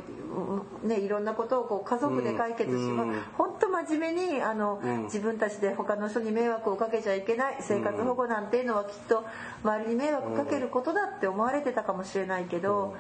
[0.85, 3.21] んね、いろんなことをこう家族で解決しまうん。
[3.37, 5.03] 本当真面目にあの、うん。
[5.03, 9.25] 自分たちで他の人に迷惑をかけちゃいけない生活保護なんていうのはきっと
[9.63, 12.95] 周りに迷惑かけることだって思われてたかもしれないけど、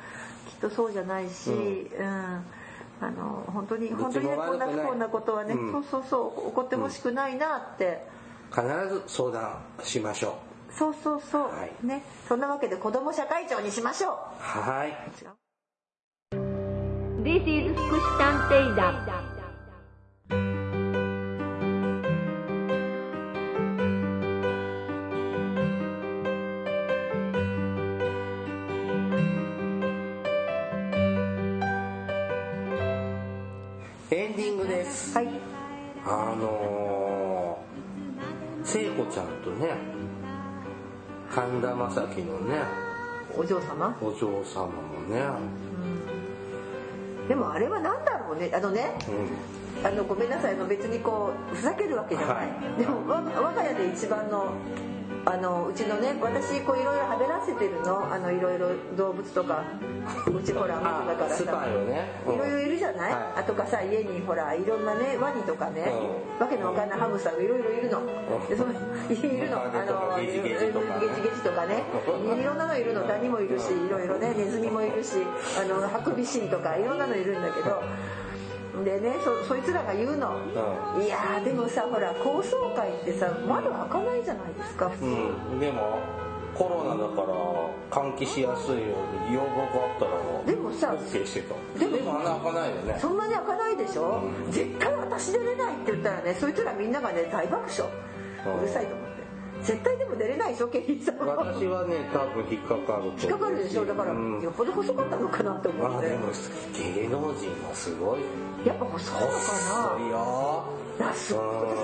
[0.49, 2.43] きっとそうじゃないし、うん。
[3.01, 5.71] あの本当に本当にこんな不幸なことはね、うん。
[5.73, 8.07] そうそうそう起こってほしくないなって。
[8.51, 10.37] 必ず相談しましょ
[10.77, 11.85] そうそうそう、はい。
[11.85, 12.03] ね。
[12.27, 14.11] そんなわけで子ども社会長にしましょう。
[14.11, 14.93] うはい。
[17.23, 19.05] This is 福祉探偵団
[34.11, 35.17] エンディングです。
[35.17, 35.29] はい。
[36.05, 39.94] あのー、聖子ちゃんとね
[41.35, 42.63] 神田正輝のね。
[43.37, 43.97] お嬢様？
[44.01, 45.21] お嬢様もね、
[47.27, 48.49] でもあれは何だろうね。
[48.53, 50.53] あのねうん、あのごめんなさい。
[50.53, 52.43] あの別にこうふざけるわけじゃない、は
[52.77, 52.79] い。
[52.79, 54.53] でもわ我が家で一番の
[55.25, 59.63] あのうちのね私こういろいろはべらせてるのあのいろいろ動物とか
[60.27, 63.39] うちほらあ猫だからさいろいろいるじゃない、はい。
[63.41, 66.39] あとかさ家にほらいろんなねワニとかね、うん。
[66.39, 68.05] わけのわかんないハムスターがいろいろいるの、ん。
[68.47, 71.75] でそのいるのあのゲジゲジとかね。
[71.75, 72.41] ね。
[72.41, 73.07] いろんなのいるの。
[73.07, 75.17] ダニもいるしいろいろねネズミもいるし
[75.57, 77.81] あのハクビシンとかいろんなのいるんだけど
[78.83, 80.35] でねそそいつらが言うの、
[81.01, 85.99] いやーでもさほら高層階ってさ窓開かないじゃないですか普通、うん、でも
[86.55, 87.35] コロナだから
[87.91, 91.79] 換気しやすいように要望があったらでもさ OK してた。
[91.79, 92.97] でもでも穴開かないよね。
[93.01, 94.51] そんなに開かないでしょ、うん。
[94.51, 97.91] 絶対私出れないって言ったらねそいつらみんながね大爆笑。
[98.45, 98.59] うん。
[98.59, 99.14] うるさいと思って
[99.65, 101.17] 絶対でも出れないでしょケリーさん。
[101.17, 103.85] は私はね多分引っかかると引っかかるでしょ？
[103.85, 104.41] だからうん。
[104.41, 106.27] よっぽど細かったのかなって思ってまあでも
[106.77, 108.21] 芸能人はすごい。
[108.65, 110.63] やっぱ細いのか細いよ。
[110.99, 111.33] 私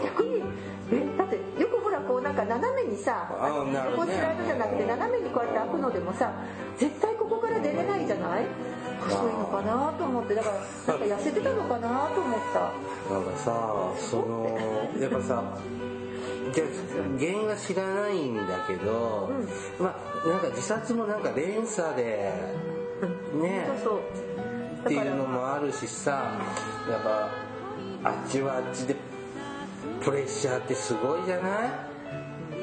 [0.05, 0.43] 逆に
[0.91, 3.91] えだってよくほらこうなんか斜めにさあなるね。
[3.97, 6.31] 横スライドじゃなくて斜めにこうやって開くのでもさ
[6.77, 8.45] 絶対ここから出れないじゃない？
[9.01, 10.35] 細いのかなと思って。
[10.35, 10.49] だか
[10.87, 12.59] らなんか痩せてたのかなと思った。
[13.13, 13.51] なんかさ
[13.97, 14.57] その
[14.99, 15.43] やっぱさ
[16.53, 16.67] じゃあ
[17.19, 19.29] 原因は知らないんだけど、
[19.79, 19.95] ま
[20.25, 22.31] あなんか自殺もなんか連鎖で
[23.33, 23.37] う
[23.83, 24.01] そう
[24.83, 26.37] っていうのもあるしさ
[26.89, 27.03] やっ
[28.03, 28.95] ぱあっちはあっちで
[30.03, 31.65] プレッシャーってすごいじゃな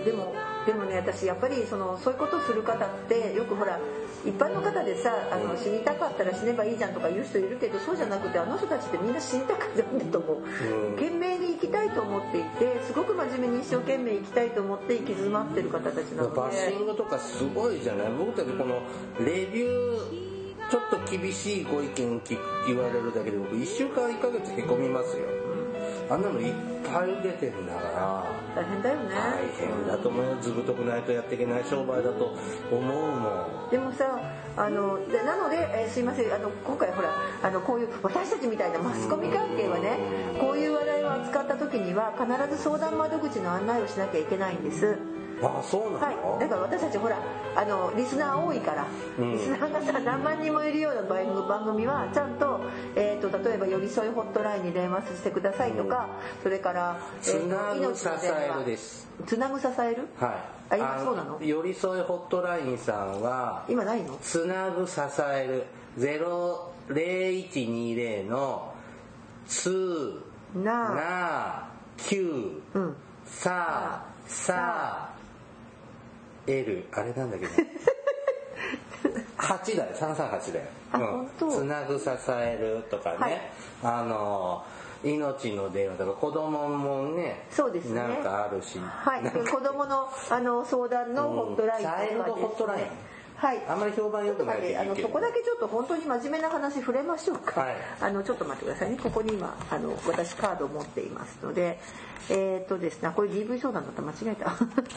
[0.02, 0.04] い？
[0.04, 0.34] でも
[0.68, 3.80] でもね私やっぱりそのそういうことする方ってよくほら
[4.26, 10.94] 一般の方でさあの死にたかったら死ねばいいじゃんとか言う人いるけどそうじゃなくてあの人たちってみんな死にたかったんだと思う、うん。
[10.96, 16.36] 懸命に生きたいと思っていてすごく真面目に一生懸命生きたいと思って行き詰まってる方たちなので。
[16.36, 18.12] バッシングとかすごいじゃない？
[18.12, 18.82] 僕たちこの
[19.24, 20.28] レビュー
[20.70, 25.24] ちょっと厳しいご意見聞く言われるだけで僕1週間1ヶ月へこみますよ
[26.10, 26.54] あんなのいっ
[26.84, 28.24] ぱい出てるんだから。
[28.56, 30.36] 大変だよね、大変だと思うよ。
[30.40, 32.34] ずぶとくないとやっていけない商売だと
[32.72, 33.70] 思うもん。
[33.70, 34.18] でもさ
[34.56, 36.32] あのでなので、えーすいません。
[36.32, 39.98] あの今回ほらあのこういう私たちみたいなマスコミ関係はね
[40.40, 44.96] こういう話題を扱った時時には必ず相談窓口の案内をしなきゃいけないんです
[45.42, 47.16] あそうなの、はい、だから私たちほら
[47.54, 48.86] あのリスナー多いから、
[49.18, 49.32] うん。
[49.32, 51.24] リスナーがさ何万人もいるような番
[51.64, 52.60] 組はちゃんと,、
[52.96, 56.08] えー、と例えば寄り添いホットラインに電話してくださいとか、
[56.42, 59.06] それから、つなぐ支えるです。
[59.26, 60.08] つなぐ支える？
[60.16, 60.30] はい。
[60.70, 61.38] あ今そうなの？
[61.42, 64.16] 寄り添いホットラインさんは今ないの？
[64.22, 65.00] つなぐ支
[65.32, 65.64] える
[65.98, 68.72] 0120の
[69.46, 70.22] つ
[70.54, 70.94] なあ。
[70.94, 71.68] な
[71.98, 72.96] 9うん。
[73.24, 75.07] ささ
[76.48, 77.52] L あれなんだっけ ど
[79.38, 79.96] 8だよ。
[79.96, 81.50] 338だよ、あ本当。
[81.50, 83.40] つなぐ支えるとかね、はい。
[83.82, 84.64] あの
[85.04, 88.00] 命の電話とか子供もねそうですね。
[88.00, 88.78] なんかあるし。
[88.80, 89.22] はい。
[89.48, 92.84] 子供のあの相談のホットラインとかチャイルドホットライン
[93.38, 93.62] はい。
[93.68, 97.76] あんまり評判良くないあのそこだけちょっと本当に真面目な話触れましょうか、はい。
[98.00, 98.98] あのちょっと待ってくださいね。
[99.00, 101.78] ここに今あの私カードを持っていますので。
[102.30, 104.50] えーっとですねこれ DV 相談だった間違えた。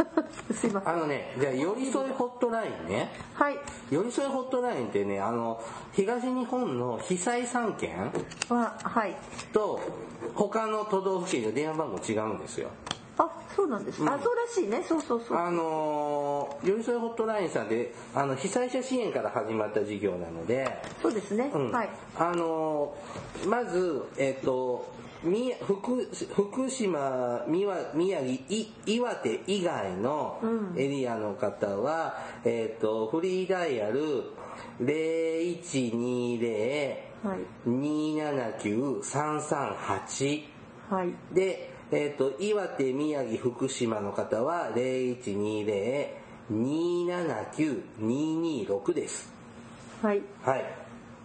[0.53, 0.93] すいません。
[0.93, 3.09] あのねじゃあ寄り添いホットラインね。
[3.35, 3.57] はい。
[3.89, 5.63] 寄り添いホットラインってねあの
[5.93, 8.11] 東日本の被災3県
[8.49, 9.15] ははい。
[9.53, 9.79] と
[10.35, 12.69] 他の都道府県の電話番号違うんですよ
[13.22, 14.84] あそうなんです、あそうらしいね。
[14.88, 15.38] そうそうそう。
[15.38, 20.67] あのー寄り添いホットラインさんであの被災者支援から始まった事業なので、
[21.01, 21.72] そうですね、うん。
[21.72, 21.89] はい。
[22.17, 24.89] あのーまずえっ、と
[25.24, 30.39] み福福島宮宮城い岩手以外の
[30.76, 34.24] エリアの方は、えっ、とフリーダイヤル
[34.82, 37.39] 0120はい。
[37.69, 40.43] 279-338
[40.89, 41.13] はい。
[41.34, 44.71] で、えっ、と、岩手、宮城、福島の方は、
[46.49, 49.31] 0120-279-226です。
[50.01, 50.21] はい。
[50.43, 50.65] はい。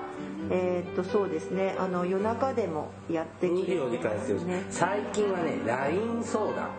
[0.50, 1.74] えー、っとそうですね。
[1.78, 6.70] あの夜中でもやってきてる、ね、最近はね LINE 相談。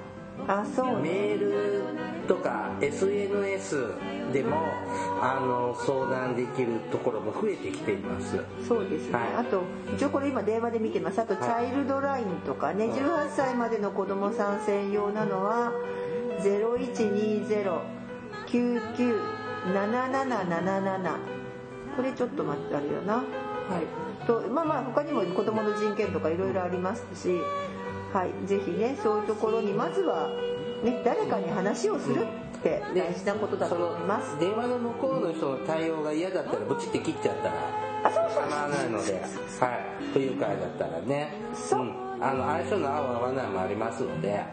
[0.48, 1.84] あそう、ね、メール
[2.28, 3.94] とか SNS
[4.34, 4.58] でも
[5.22, 8.38] あの相談できるところも増えてきています。
[8.68, 9.64] そうですね、はい、あと
[9.96, 11.22] 一応これ今電話で見てます。
[11.22, 15.72] あとチャイルドラインとかね、はい、18歳までの子どもん専用なのは
[16.42, 17.95] 0120
[18.56, 21.18] 0120-997777
[21.96, 23.14] これちょっと待ってあれだな。
[23.16, 23.26] はい。
[24.28, 27.40] とまあまあ他にも子供の人権とかいろいろありますし。
[28.14, 28.32] はい。
[28.48, 30.28] ぜひねそういうところにまずは
[30.84, 32.28] ね誰かに話をする
[32.58, 37.54] って大事なことだと思います、電話の向こうの人の対応が嫌だったらブチって切っちゃったら
[38.04, 39.22] あそうそう構わないので、はい、
[40.14, 44.44] 不愉快だったらね、そうんあの相性の合う合わないもありますので、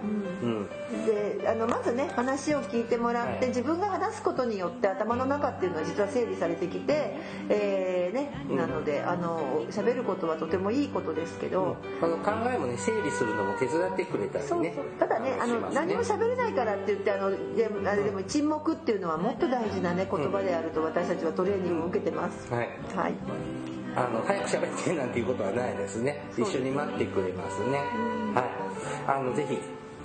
[0.43, 0.69] うん。
[1.07, 3.49] であのまずね話を聞いてもらって、はい。
[3.49, 7.17] 自分が話すことによって頭の中っていうのは実は整理されてきて、
[7.49, 8.57] えーねうん。
[8.57, 14.49] なのであの喋ることはとてもいいことですけど、あの考えもね整理するのも手伝ってくれたりね。
[14.49, 14.85] そうそう。
[14.99, 22.69] ただねあのします何も喋れないからって言ってあのであれでも沈黙っていうのはもっと大事なね言葉であると私たちはトレーニングを受けてます、はい。
[22.95, 26.25] はいあの早く喋ってなんていうことはないですね。
[26.37, 27.79] 一緒に待ってくれますね。
[28.35, 29.11] はい。
[29.11, 29.59] あのぜひ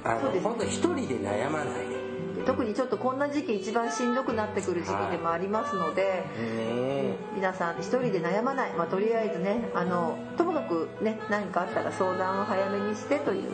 [0.04, 1.98] あの本当一人で悩まないで。
[2.38, 13.52] で特にちょっとこんな時期一番しんどくなってくる時期でもありますので、ね皆さん一人で悩まない、まあ、とりあえずねあのともかくね何かあったら相談を早めにしてという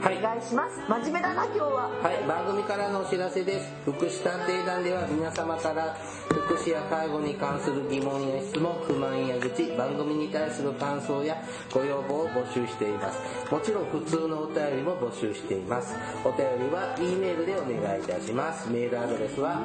[0.00, 3.70] はいお願いします、真面目だな今日ははい、番組からのお知らせです。
[3.84, 5.94] 福祉探偵団では皆様から
[6.30, 11.36] 福祉や介護に関する疑問や質問、不満や愚痴、番組に対する感想や
[11.70, 13.20] ご要望を募集しています。
[13.52, 15.94] もちろん普通のお便りも募集しています。
[16.24, 18.70] お便りは E メールでお願いいたします。
[18.70, 19.60] メールアドレスは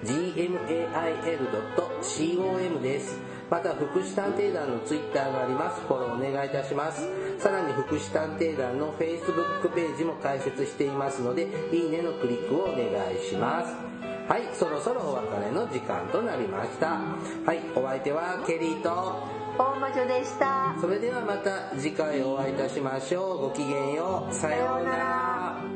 [0.05, 3.19] gmail.com です。
[3.51, 5.81] また福祉探偵団のツイッターがあります。
[5.83, 7.09] フォローお願いいたします。
[7.39, 13.96] さらに福祉探偵団の Facebook ページも開設していますのでいいねのクリックをお願いします。
[14.29, 16.99] はいそろそろお別れの時間となりました。
[17.45, 19.23] はいお相手はケリーと。
[19.57, 20.75] 大魔女でした。
[20.81, 23.39] それではまた次回お会いいたしましょう。
[23.43, 24.35] ごきげんよう。
[24.35, 25.76] さようなら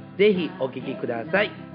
[0.17, 1.70] ぜひお聴きください。